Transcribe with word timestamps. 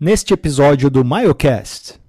neste 0.00 0.32
episódio 0.32 0.88
do 0.88 1.04
Myocast. 1.04 2.00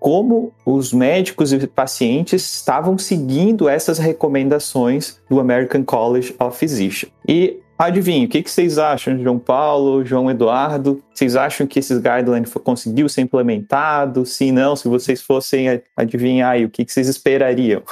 Como 0.00 0.52
os 0.66 0.92
médicos 0.92 1.52
e 1.52 1.66
pacientes 1.68 2.44
estavam 2.56 2.98
seguindo 2.98 3.68
essas 3.68 3.98
recomendações 3.98 5.20
do 5.30 5.38
American 5.38 5.84
College 5.84 6.34
of 6.40 6.58
Physicians. 6.58 7.12
E 7.28 7.60
adivinha, 7.78 8.26
o 8.26 8.28
que, 8.28 8.42
vocês 8.42 8.76
acham, 8.76 9.22
João 9.22 9.38
Paulo, 9.38 10.04
João 10.04 10.28
Eduardo? 10.28 11.00
Vocês 11.14 11.36
acham 11.36 11.66
que 11.66 11.78
esses 11.78 11.98
guidelines 11.98 12.52
conseguiu 12.52 13.08
ser 13.08 13.20
implementado? 13.20 14.26
Se 14.26 14.50
não, 14.50 14.74
se 14.74 14.88
vocês 14.88 15.22
fossem 15.22 15.80
adivinhar, 15.96 16.60
o 16.60 16.68
que 16.68 16.84
vocês 16.88 17.08
esperariam? 17.08 17.82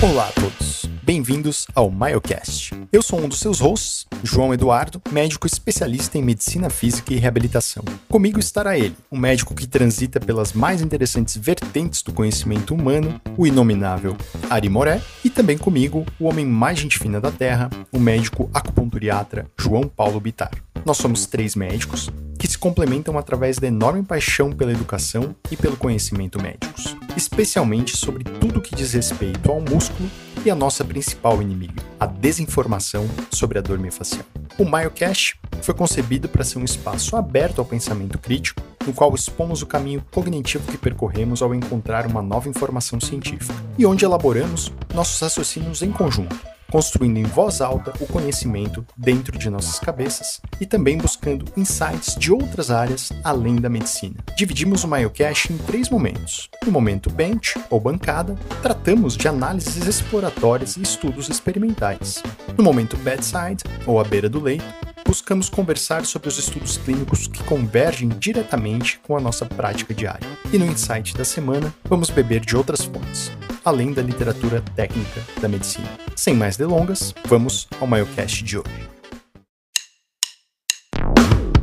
Olá 0.00 0.28
a 0.28 0.40
todos, 0.40 0.63
bem-vindos 1.04 1.66
ao 1.74 1.90
Myocast. 1.90 2.72
Eu 2.90 3.02
sou 3.02 3.20
um 3.20 3.28
dos 3.28 3.38
seus 3.38 3.60
hosts, 3.60 4.06
João 4.22 4.54
Eduardo, 4.54 5.02
médico 5.12 5.46
especialista 5.46 6.16
em 6.16 6.22
medicina 6.22 6.70
física 6.70 7.12
e 7.12 7.18
reabilitação. 7.18 7.84
Comigo 8.08 8.40
estará 8.40 8.78
ele, 8.78 8.96
um 9.12 9.18
médico 9.18 9.54
que 9.54 9.66
transita 9.66 10.18
pelas 10.18 10.54
mais 10.54 10.80
interessantes 10.80 11.36
vertentes 11.36 12.00
do 12.00 12.10
conhecimento 12.10 12.74
humano, 12.74 13.20
o 13.36 13.46
inominável 13.46 14.16
Ari 14.48 14.70
Moré, 14.70 15.02
e 15.22 15.28
também 15.28 15.58
comigo, 15.58 16.06
o 16.18 16.24
homem 16.24 16.46
mais 16.46 16.78
gente 16.78 16.98
fina 16.98 17.20
da 17.20 17.30
Terra, 17.30 17.68
o 17.92 17.98
médico 17.98 18.48
acupunturiatra 18.54 19.46
João 19.60 19.86
Paulo 19.86 20.18
Bitar. 20.18 20.52
Nós 20.86 20.96
somos 20.96 21.26
três 21.26 21.54
médicos 21.54 22.08
que 22.38 22.48
se 22.48 22.56
complementam 22.56 23.18
através 23.18 23.58
da 23.58 23.66
enorme 23.66 24.02
paixão 24.02 24.50
pela 24.52 24.72
educação 24.72 25.36
e 25.50 25.56
pelo 25.56 25.76
conhecimento 25.76 26.40
médicos, 26.40 26.96
especialmente 27.14 27.94
sobre 27.94 28.24
tudo 28.24 28.62
que 28.62 28.74
diz 28.74 28.94
respeito 28.94 29.50
ao 29.50 29.60
músculo 29.60 30.08
e 30.44 30.50
a 30.50 30.54
nossa 30.54 30.84
principal 30.84 31.40
inimiga, 31.40 31.82
a 31.98 32.06
desinformação 32.06 33.08
sobre 33.30 33.58
a 33.58 33.62
dor 33.62 33.78
miofascial. 33.78 34.24
O 34.58 34.64
MyoCast 34.64 35.40
foi 35.62 35.74
concebido 35.74 36.28
para 36.28 36.44
ser 36.44 36.58
um 36.58 36.64
espaço 36.64 37.16
aberto 37.16 37.60
ao 37.60 37.64
pensamento 37.64 38.18
crítico, 38.18 38.62
no 38.86 38.92
qual 38.92 39.14
expomos 39.14 39.62
o 39.62 39.66
caminho 39.66 40.04
cognitivo 40.12 40.70
que 40.70 40.76
percorremos 40.76 41.40
ao 41.40 41.54
encontrar 41.54 42.06
uma 42.06 42.20
nova 42.20 42.48
informação 42.48 43.00
científica, 43.00 43.54
e 43.78 43.86
onde 43.86 44.04
elaboramos 44.04 44.70
nossos 44.92 45.18
raciocínios 45.20 45.82
em 45.82 45.90
conjunto, 45.90 46.36
construindo 46.74 47.18
em 47.18 47.22
voz 47.22 47.60
alta 47.60 47.92
o 48.00 48.06
conhecimento 48.08 48.84
dentro 48.96 49.38
de 49.38 49.48
nossas 49.48 49.78
cabeças 49.78 50.40
e 50.60 50.66
também 50.66 50.98
buscando 50.98 51.44
insights 51.56 52.16
de 52.16 52.32
outras 52.32 52.68
áreas 52.68 53.12
além 53.22 53.54
da 53.54 53.68
medicina. 53.68 54.16
Dividimos 54.36 54.82
o 54.82 54.88
Myocast 54.88 55.52
em 55.52 55.56
três 55.56 55.88
momentos. 55.88 56.50
No 56.66 56.72
momento 56.72 57.08
bench, 57.08 57.56
ou 57.70 57.78
bancada, 57.78 58.34
tratamos 58.60 59.16
de 59.16 59.28
análises 59.28 59.86
exploratórias 59.86 60.76
e 60.76 60.82
estudos 60.82 61.28
experimentais. 61.28 62.20
No 62.58 62.64
momento 62.64 62.96
bedside, 62.96 63.62
ou 63.86 64.00
à 64.00 64.02
beira 64.02 64.28
do 64.28 64.42
leito, 64.42 64.64
buscamos 65.06 65.48
conversar 65.48 66.04
sobre 66.04 66.28
os 66.28 66.38
estudos 66.40 66.76
clínicos 66.76 67.28
que 67.28 67.44
convergem 67.44 68.08
diretamente 68.08 68.98
com 69.06 69.16
a 69.16 69.20
nossa 69.20 69.46
prática 69.46 69.94
diária. 69.94 70.26
E 70.52 70.58
no 70.58 70.66
Insight 70.66 71.16
da 71.16 71.24
semana, 71.24 71.72
vamos 71.84 72.10
beber 72.10 72.40
de 72.40 72.56
outras 72.56 72.82
fontes, 72.82 73.30
além 73.64 73.92
da 73.92 74.02
literatura 74.02 74.62
técnica 74.76 75.22
da 75.40 75.48
medicina. 75.48 75.88
Sem 76.14 76.34
mais 76.34 76.56
delongas, 76.56 77.14
vamos 77.26 77.66
ao 77.80 77.86
Myocast 77.86 78.44
de 78.44 78.58
hoje. 78.58 78.88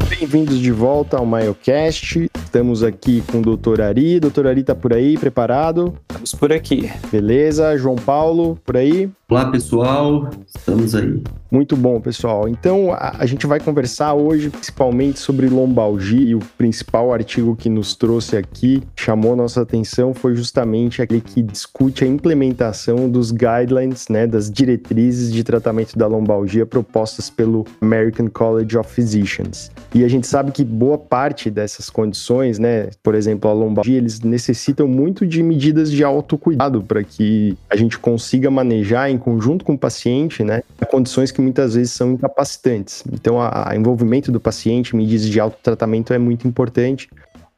Bem-vindos 0.10 0.60
de 0.60 0.72
volta 0.72 1.18
ao 1.18 1.26
Myocast. 1.26 2.30
Estamos 2.44 2.84
aqui 2.84 3.24
com 3.32 3.40
o 3.40 3.58
Dr. 3.58 3.82
Ari. 3.82 4.20
Dr. 4.20 4.48
Ari 4.48 4.64
tá 4.64 4.76
por 4.76 4.94
aí, 4.94 5.18
preparado? 5.18 5.98
Estamos 6.10 6.36
por 6.36 6.52
aqui. 6.52 6.92
Beleza, 7.12 7.78
João 7.78 7.96
Paulo, 7.96 8.60
por 8.64 8.78
aí? 8.78 9.10
Olá, 9.32 9.50
pessoal. 9.50 10.30
Estamos 10.46 10.94
aí. 10.94 11.24
Muito 11.50 11.76
bom, 11.76 12.00
pessoal. 12.02 12.50
Então, 12.50 12.92
a, 12.94 13.18
a, 13.20 13.26
gente 13.26 13.48
vai 13.48 13.60
conversar 13.60 14.14
hoje 14.14 14.50
principalmente 14.50 15.20
sobre 15.20 15.48
lombalgia 15.48 16.30
e 16.30 16.36
o 16.36 16.40
principal 16.58 17.14
artigo 17.14 17.56
que 17.56 17.70
nos 17.70 17.94
trouxe 17.94 18.36
aqui, 18.36 18.82
chamou 18.96 19.36
nossa 19.36 19.62
atenção, 19.62 20.14
foi 20.14 20.36
justamente 20.36 21.02
aquele 21.02 21.20
que 21.20 21.42
discute 21.42 22.06
a 22.06 22.08
implementação 22.08 23.10
dos 23.10 23.32
guidelines, 23.32 24.08
né, 24.10 24.28
das 24.28 24.50
diretrizes 24.50 25.32
de 25.32 25.44
tratamento 25.44 25.98
da 25.98 26.08
lombalgia 26.08 26.66
propostas 26.66 27.30
pelo 27.30 27.66
American 27.82 28.28
College 28.28 28.78
of 28.78 28.94
Physicians. 28.94 29.72
E 29.94 30.06
a 30.06 30.08
gente 30.08 30.28
sabe 30.28 30.52
que 30.52 30.64
boa 30.64 30.98
parte 30.98 31.50
dessas 31.50 31.90
condições, 31.90 32.60
né, 32.60 32.90
por 33.04 33.14
exemplo, 33.14 33.50
a 33.50 33.54
lombalgia, 33.54 33.98
eles 33.98 34.22
necessitam 34.22 34.88
muito 34.88 35.28
de 35.28 35.44
medidas 35.44 35.92
de 35.92 36.04
autocuidado 36.04 36.82
para 36.82 37.04
que 37.04 37.58
a 37.70 37.76
gente 37.76 38.00
consiga 38.00 38.50
manejar 38.50 39.10
conjunto 39.22 39.64
com 39.64 39.74
o 39.74 39.78
paciente, 39.78 40.44
né, 40.44 40.62
condições 40.90 41.32
que 41.32 41.40
muitas 41.40 41.76
vezes 41.76 41.94
são 41.94 42.12
incapacitantes. 42.12 43.04
Então, 43.14 43.38
o 43.38 43.74
envolvimento 43.74 44.32
do 44.32 44.40
paciente 44.40 44.94
em 44.94 44.98
medidas 44.98 45.28
de 45.28 45.40
autotratamento 45.40 46.14
é 46.14 46.18
muito 46.18 46.48
importante. 46.48 47.10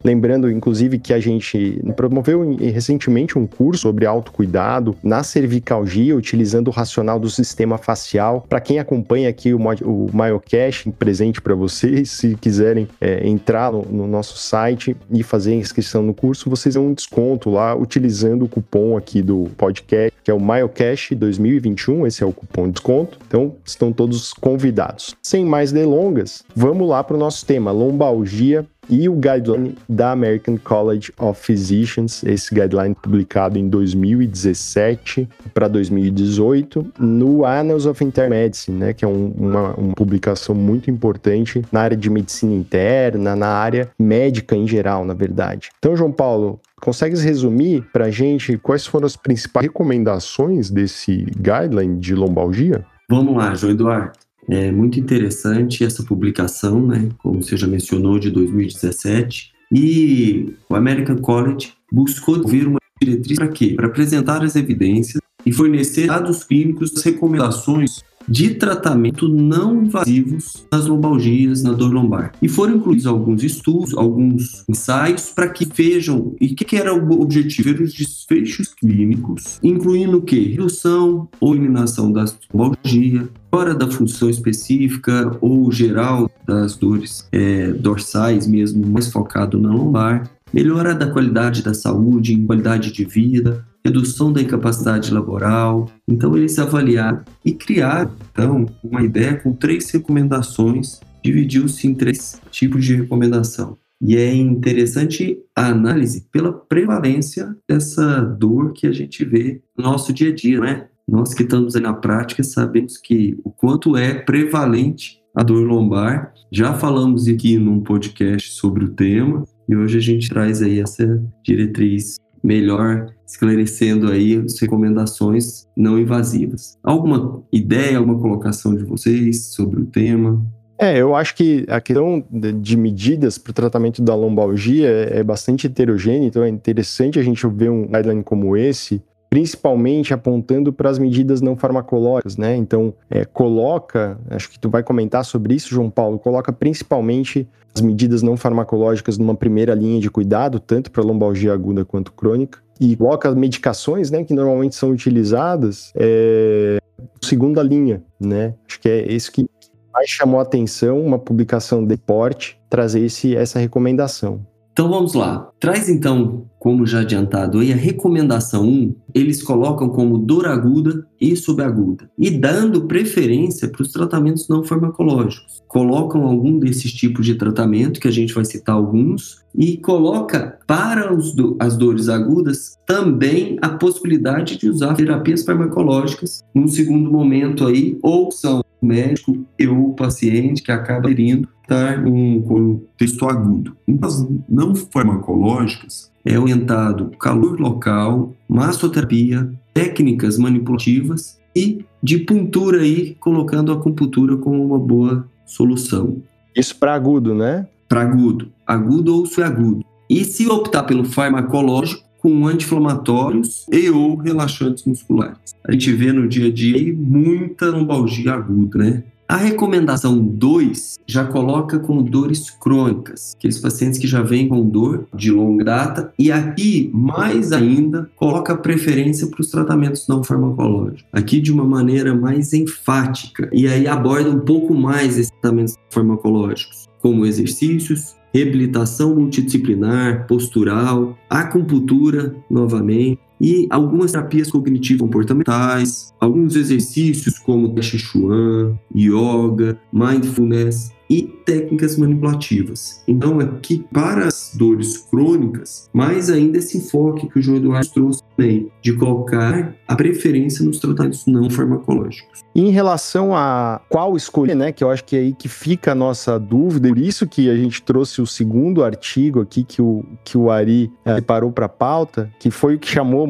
Lembrando, 0.04 0.52
inclusive, 0.52 1.00
que 1.00 1.14
a 1.14 1.20
gente 1.20 1.82
promoveu 1.96 2.56
recentemente 2.58 3.38
um 3.38 3.48
curso 3.48 3.84
sobre 3.84 4.06
autocuidado 4.06 4.96
na 5.04 5.24
cervicalgia, 5.24 6.16
utilizando 6.16 6.70
o 6.70 6.72
racional 6.72 7.20
do 7.20 7.30
sistema 7.30 7.78
facial. 7.78 8.46
Para 8.48 8.62
quem 8.62 8.80
acompanha 8.80 9.30
aqui 9.30 9.54
o, 9.54 9.58
o 9.58 10.10
Myocast, 10.14 10.90
presente 10.92 11.42
para 11.42 11.54
vocês, 11.54 12.12
se 12.12 12.36
quiserem 12.36 12.88
é, 13.00 13.28
entrar 13.28 13.72
no, 13.72 13.84
no, 13.84 14.08
nosso 14.08 14.38
site 14.38 14.96
e 15.12 15.22
fazer 15.22 15.52
a 15.52 15.56
inscrição 15.56 16.02
no 16.02 16.14
curso, 16.14 16.50
vocês 16.50 16.76
têm 16.76 16.84
um 16.84 16.94
desconto 16.94 17.50
lá 17.50 17.76
utilizando 17.76 18.46
o 18.46 18.50
cupom 18.50 18.98
aqui 18.98 19.22
do 19.22 19.50
podcast, 19.58 20.14
que 20.24 20.32
é 20.32 20.34
o 20.34 20.40
Myocast 20.40 21.14
2021. 21.16 22.08
Esse 22.08 22.24
é 22.24 22.26
o 22.26 22.32
cupom 22.32 22.68
de 22.68 22.74
desconto. 22.74 23.20
Então, 23.28 23.56
estão 23.66 23.92
todos 23.92 24.34
convidados. 24.34 25.16
Sem 25.22 25.46
mais 25.46 25.72
delongas, 25.72 26.44
vamos 26.56 26.88
lá 26.88 27.04
para 27.04 27.16
o 27.16 27.20
nosso 27.20 27.46
tema: 27.46 27.72
lombalgia 27.72 28.66
e 28.90 29.08
o 29.08 29.14
guideline 29.14 29.76
da 29.88 30.12
American 30.12 30.58
College 30.58 31.12
of 31.20 31.42
Physicians, 31.42 32.24
esse 32.24 32.54
guideline 32.54 32.96
publicado 32.96 33.58
em 33.58 33.68
2017 33.68 35.28
para 35.54 35.68
2018 35.68 36.86
no 37.00 37.46
Annals 37.46 37.86
of 37.86 38.04
Internal 38.04 38.32
Medicine, 38.32 38.78
né, 38.78 38.94
que 38.94 39.06
é 39.06 39.08
um, 39.08 39.34
uma, 39.38 39.74
uma 39.76 39.96
publicação 39.96 40.56
muito 40.56 40.90
importante 40.90 41.62
na 41.72 41.82
área 41.82 41.98
de 41.98 42.10
medicina 42.10 42.54
interna, 42.54 43.36
na 43.36 43.48
área 43.48 43.90
médica 43.98 44.56
em 44.56 44.68
geral, 44.68 45.06
na 45.06 45.14
verdade. 45.14 45.70
Então, 45.78 45.96
João 45.96 46.12
Paulo, 46.12 46.60
Consegues 46.84 47.24
resumir 47.24 47.82
para 47.94 48.08
a 48.08 48.12
gente 48.12 48.58
quais 48.58 48.86
foram 48.86 49.06
as 49.06 49.16
principais 49.16 49.68
recomendações 49.68 50.70
desse 50.70 51.26
guideline 51.38 51.98
de 51.98 52.14
lombalgia? 52.14 52.86
Vamos 53.10 53.38
lá, 53.38 53.56
João 53.56 53.72
Eduardo. 53.72 54.12
É 54.50 54.72
muito 54.72 55.00
interessante 55.00 55.84
essa 55.84 56.04
publicação, 56.04 56.86
né, 56.86 57.10
como 57.20 57.42
você 57.42 57.56
já 57.56 57.68
mencionou, 57.68 58.20
de 58.20 58.30
2017. 58.30 59.52
E 59.72 60.54
o 60.70 60.76
American 60.76 61.18
College 61.18 61.74
buscou 61.92 62.46
ver 62.46 62.68
uma 62.68 62.80
diretriz 63.02 63.38
para 63.38 63.48
quê? 63.48 63.74
Para 63.76 63.88
apresentar 63.88 64.44
as 64.44 64.56
evidências 64.56 65.22
e 65.46 65.52
fornecer 65.52 66.08
dados 66.08 66.44
clínicos, 66.44 67.02
recomendações 67.04 68.02
de 68.28 68.56
tratamento 68.56 69.28
não 69.28 69.84
invasivos 69.84 70.66
nas 70.72 70.86
lombalgias, 70.86 71.62
na 71.62 71.74
dor 71.74 71.92
lombar. 71.92 72.32
E 72.42 72.48
foram 72.48 72.78
incluídos 72.78 73.06
alguns 73.06 73.44
estudos, 73.44 73.94
alguns 73.96 74.64
ensaios 74.70 75.30
para 75.30 75.50
que 75.50 75.66
vejam 75.66 76.36
e 76.40 76.48
o 76.48 76.56
que, 76.56 76.64
que, 76.64 76.78
era 76.78 76.94
o 76.94 77.22
objetivo, 77.22 77.74
ver 77.74 77.82
os 77.82 77.94
desfechos 77.94 78.74
clínicos, 78.74 79.60
incluindo 79.62 80.18
o 80.18 80.22
que? 80.22 80.52
Redução 80.52 81.28
ou 81.40 81.54
eliminação 81.54 82.12
da 82.12 82.26
lombalgia, 82.54 83.28
fora 83.54 83.76
da 83.76 83.88
função 83.88 84.32
específica 84.32 85.38
ou 85.40 85.72
geral 85.72 86.28
das 86.44 86.76
dores 86.76 87.28
é, 87.32 87.68
dorsais 87.68 88.48
mesmo, 88.48 88.84
mais 88.84 89.12
focado 89.12 89.60
na 89.60 89.72
lombar, 89.72 90.28
melhora 90.52 90.96
da 90.96 91.06
qualidade 91.06 91.62
da 91.62 91.72
saúde, 91.72 92.36
qualidade 92.48 92.92
de 92.92 93.06
vida, 93.06 93.64
redução 93.86 94.34
da 94.34 94.42
incapacidade 94.42 95.14
laboral. 95.14 95.88
Então, 96.08 96.36
eles 96.36 96.58
avaliaram 96.58 97.22
e 97.46 97.52
criaram, 97.52 98.12
então, 98.32 98.66
uma 98.84 99.04
ideia 99.04 99.36
com 99.36 99.54
três 99.54 99.88
recomendações, 99.92 101.00
dividiu-se 101.24 101.88
em 101.88 101.94
três 101.94 102.42
tipos 102.50 102.84
de 102.84 102.96
recomendação. 102.96 103.78
E 104.06 104.18
é 104.18 104.36
interessante 104.36 105.40
a 105.56 105.68
análise 105.68 106.28
pela 106.30 106.52
prevalência 106.52 107.56
dessa 107.68 108.20
dor 108.20 108.74
que 108.74 108.86
a 108.86 108.92
gente 108.92 109.24
vê 109.24 109.62
no 109.78 109.86
nosso 109.86 110.12
dia 110.12 110.30
a 110.30 110.36
dia, 110.36 110.60
né? 110.60 110.88
Nós 111.08 111.34
que 111.34 111.44
estamos 111.44 111.74
aí 111.74 111.82
na 111.82 111.94
prática 111.94 112.44
sabemos 112.44 112.98
que 112.98 113.38
o 113.46 113.50
quanto 113.50 113.96
é 113.96 114.14
prevalente 114.14 115.22
a 115.34 115.42
dor 115.42 115.66
lombar. 115.66 116.34
Já 116.52 116.74
falamos 116.74 117.30
aqui 117.30 117.58
num 117.58 117.80
podcast 117.80 118.52
sobre 118.52 118.84
o 118.84 118.90
tema 118.90 119.46
e 119.70 119.76
hoje 119.76 119.98
a 119.98 120.02
gente 120.02 120.30
traz 120.30 120.62
aí 120.62 120.82
essa 120.82 121.24
diretriz 121.42 122.18
melhor 122.44 123.10
esclarecendo 123.26 124.12
aí 124.12 124.36
as 124.36 124.60
recomendações 124.60 125.66
não 125.78 125.98
invasivas. 125.98 126.78
Alguma 126.84 127.42
ideia, 127.54 127.98
alguma 127.98 128.20
colocação 128.20 128.76
de 128.76 128.84
vocês 128.84 129.54
sobre 129.54 129.82
o 129.82 129.86
tema? 129.86 130.46
É, 130.84 130.98
eu 131.00 131.16
acho 131.16 131.34
que 131.34 131.66
a 131.70 131.80
questão 131.80 132.22
de 132.30 132.76
medidas 132.76 133.38
para 133.38 133.52
o 133.52 133.54
tratamento 133.54 134.02
da 134.02 134.14
lombalgia 134.14 134.90
é, 134.90 135.20
é 135.20 135.24
bastante 135.24 135.68
heterogênea, 135.68 136.28
então 136.28 136.44
é 136.44 136.50
interessante 136.50 137.18
a 137.18 137.24
gente 137.24 137.48
ver 137.48 137.70
um 137.70 137.88
guideline 137.88 138.22
como 138.22 138.58
esse, 138.58 139.02
principalmente 139.30 140.14
apontando 140.14 140.74
para 140.74 140.90
as 140.90 141.00
medidas 141.00 141.40
não 141.40 141.56
farmacológicas, 141.56 142.36
né? 142.36 142.58
Então, 142.58 142.94
é, 143.10 143.24
coloca, 143.24 144.20
acho 144.30 144.50
que 144.50 144.60
tu 144.60 144.70
vai 144.70 144.84
comentar 144.84 145.24
sobre 145.24 145.54
isso, 145.56 145.70
João 145.70 145.90
Paulo, 145.90 146.20
coloca 146.20 146.52
principalmente 146.52 147.48
as 147.74 147.80
medidas 147.80 148.22
não 148.22 148.36
farmacológicas 148.36 149.18
numa 149.18 149.36
primeira 149.36 149.74
linha 149.74 150.02
de 150.02 150.10
cuidado, 150.10 150.60
tanto 150.60 150.92
para 150.92 151.02
lombalgia 151.02 151.54
aguda 151.54 151.86
quanto 151.86 152.12
crônica, 152.12 152.60
e 152.78 152.94
coloca 152.98 153.34
medicações, 153.34 154.12
né, 154.12 154.26
que 154.26 154.34
normalmente 154.34 154.76
são 154.76 154.92
utilizadas, 154.92 155.94
é, 155.96 156.78
segunda 157.22 157.64
linha, 157.64 158.04
né? 158.20 158.54
Acho 158.68 158.82
que 158.82 158.90
é 158.90 159.10
isso 159.10 159.32
que 159.32 159.46
mais 159.94 160.10
chamou 160.10 160.40
a 160.40 160.44
atenção, 160.44 161.00
uma 161.00 161.20
publicação 161.20 161.86
de 161.86 161.96
porte, 161.96 162.60
trazer 162.70 163.06
esse, 163.06 163.36
essa 163.36 163.60
recomendação. 163.60 164.46
Então 164.74 164.90
vamos 164.90 165.14
lá. 165.14 165.52
Traz 165.60 165.88
então, 165.88 166.48
como 166.58 166.84
já 166.84 167.02
adiantado 167.02 167.60
aí, 167.60 167.72
a 167.72 167.76
recomendação 167.76 168.68
1, 168.68 168.96
eles 169.14 169.44
colocam 169.44 169.88
como 169.88 170.18
dor 170.18 170.48
aguda 170.48 171.06
e 171.22 171.36
subaguda, 171.36 172.10
e 172.18 172.32
dando 172.32 172.88
preferência 172.88 173.70
para 173.70 173.84
os 173.84 173.92
tratamentos 173.92 174.48
não 174.50 174.64
farmacológicos. 174.64 175.62
Colocam 175.68 176.24
algum 176.24 176.58
desses 176.58 176.92
tipos 176.92 177.24
de 177.24 177.36
tratamento, 177.36 178.00
que 178.00 178.08
a 178.08 178.12
gente 178.12 178.34
vai 178.34 178.46
citar 178.46 178.76
alguns, 178.76 179.44
e 179.56 179.78
coloca 179.78 180.58
para 180.66 181.06
do, 181.14 181.56
as 181.60 181.78
dores 181.78 182.10
agudas 182.10 182.76
também 182.88 183.60
a 183.62 183.70
possibilidade 183.70 184.58
de 184.58 184.68
usar 184.68 184.96
terapias 184.96 185.46
farmacológicas 185.46 186.44
num 186.54 186.68
segundo 186.68 187.12
momento 187.12 187.68
aí, 187.68 188.00
ou 188.02 188.32
são 188.32 188.64
médico 188.86 189.46
e 189.58 189.68
o 189.68 189.94
paciente 189.94 190.62
que 190.62 190.72
acaba 190.72 191.08
aderindo 191.08 191.48
estar 191.62 192.06
em 192.06 192.38
um 192.38 192.42
contexto 192.42 193.26
agudo. 193.28 193.76
As 194.02 194.28
não 194.48 194.76
farmacológicas 194.76 196.12
é 196.26 196.38
orientado 196.40 197.12
calor 197.20 197.60
local, 197.60 198.34
massoterapia, 198.48 199.52
técnicas 199.74 200.38
manipulativas 200.38 201.40
e 201.56 201.86
de 202.02 202.20
puntura 202.20 202.82
aí, 202.82 203.16
colocando 203.20 203.72
a 203.72 203.76
acupuntura 203.76 204.38
como 204.38 204.64
uma 204.64 204.80
boa 204.80 205.28
solução. 205.46 206.22
Isso 206.56 206.78
para 206.78 206.94
agudo, 206.94 207.34
né? 207.34 207.68
Para 207.88 208.02
agudo, 208.02 208.52
agudo 208.66 209.16
ou 209.16 209.26
subagudo. 209.26 209.84
E 210.10 210.24
se 210.26 210.48
optar 210.48 210.84
pelo 210.84 211.06
farmacológico, 211.06 212.04
com 212.24 212.48
anti-inflamatórios 212.48 213.66
e 213.70 213.90
ou 213.90 214.16
relaxantes 214.16 214.86
musculares. 214.86 215.54
A 215.68 215.74
gente 215.74 215.92
vê 215.92 216.14
no 216.14 216.26
dia 216.26 216.48
a 216.48 216.52
dia 216.52 216.96
muita 216.96 217.70
lombalgia 217.70 218.34
aguda, 218.34 218.78
né? 218.80 219.04
A 219.28 219.36
recomendação 219.36 220.18
2 220.20 221.00
já 221.08 221.26
coloca 221.26 221.80
com 221.80 222.04
dores 222.04 222.50
crônicas, 222.50 223.34
aqueles 223.36 223.58
pacientes 223.58 223.98
que 223.98 224.08
já 224.08 224.22
vêm 224.22 224.48
com 224.48 224.68
dor 224.68 225.08
de 225.14 225.32
longa 225.32 225.64
data, 225.64 226.14
e 226.20 226.32
aqui, 226.32 226.92
mais 226.94 227.52
ainda, 227.52 228.10
coloca 228.16 228.56
preferência 228.56 229.28
para 229.28 229.42
os 229.42 229.50
tratamentos 229.50 230.08
não 230.08 230.24
farmacológicos. 230.24 231.06
Aqui 231.12 231.42
de 231.42 231.52
uma 231.52 231.66
maneira 231.66 232.14
mais 232.14 232.54
enfática, 232.54 233.50
e 233.52 233.68
aí 233.68 233.88
aborda 233.88 234.30
um 234.30 234.40
pouco 234.40 234.74
mais 234.74 235.18
esses 235.18 235.32
tratamentos 235.32 235.76
farmacológicos, 235.90 236.88
como 237.02 237.26
exercícios, 237.26 238.16
reabilitação 238.34 239.16
multidisciplinar, 239.16 240.26
postural, 240.28 241.18
acupuntura, 241.30 242.36
novamente, 242.50 243.20
e 243.40 243.68
algumas 243.70 244.12
terapias 244.12 244.50
cognitivas 244.50 245.02
comportamentais, 245.02 246.14
alguns 246.20 246.56
exercícios 246.56 247.38
como 247.38 247.74
Tai 247.74 247.84
Chi 247.84 248.00
Chuan, 248.00 248.80
Yoga, 248.96 249.78
Mindfulness, 249.92 250.94
e 251.10 251.24
técnicas 251.46 251.98
manipulativas. 251.98 253.04
Então, 253.08 253.40
aqui, 253.40 253.86
para 253.92 254.28
as 254.28 254.54
dores 254.56 254.98
crônicas, 254.98 255.90
mais 255.94 256.30
ainda 256.30 256.58
esse 256.58 256.78
enfoque 256.78 257.28
que 257.28 257.40
o 257.40 257.42
João 257.42 257.58
Eduardo 257.58 257.90
trouxe 257.90 258.24
também, 258.36 258.72
de 258.82 258.94
colocar 258.94 259.76
a 259.88 259.96
preferência 259.96 260.66
nos 260.66 260.80
tratamentos 260.80 261.26
não 261.26 261.50
farmacológicos. 261.50 262.42
Em 262.56 262.70
relação 262.70 263.36
a 263.36 263.82
qual 263.90 264.16
escolher, 264.16 264.56
né, 264.56 264.72
que 264.72 264.84
eu 264.84 264.90
acho 264.90 265.04
que 265.04 265.16
é 265.16 265.20
aí 265.20 265.34
que 265.34 265.48
fica 265.48 265.92
a 265.92 265.96
nossa 265.96 266.40
dúvida, 266.40 266.90
por 266.90 266.98
isso 266.98 267.28
que 267.28 267.50
a 267.50 267.56
gente 267.56 267.82
trouxe 267.82 268.22
o 268.22 268.28
segundo 268.28 268.84
artigo 268.84 269.42
aqui 269.42 269.64
que 269.64 269.82
o, 269.82 270.04
que 270.24 270.38
o 270.38 270.50
Ari 270.50 270.92
é, 271.06 271.16
separou 271.16 271.52
para 271.52 271.66
a 271.66 271.70
pauta, 271.70 272.32
que 272.40 272.50
foi 272.50 272.76
o 272.76 272.80
que 272.80 272.88
chamou 272.88 273.28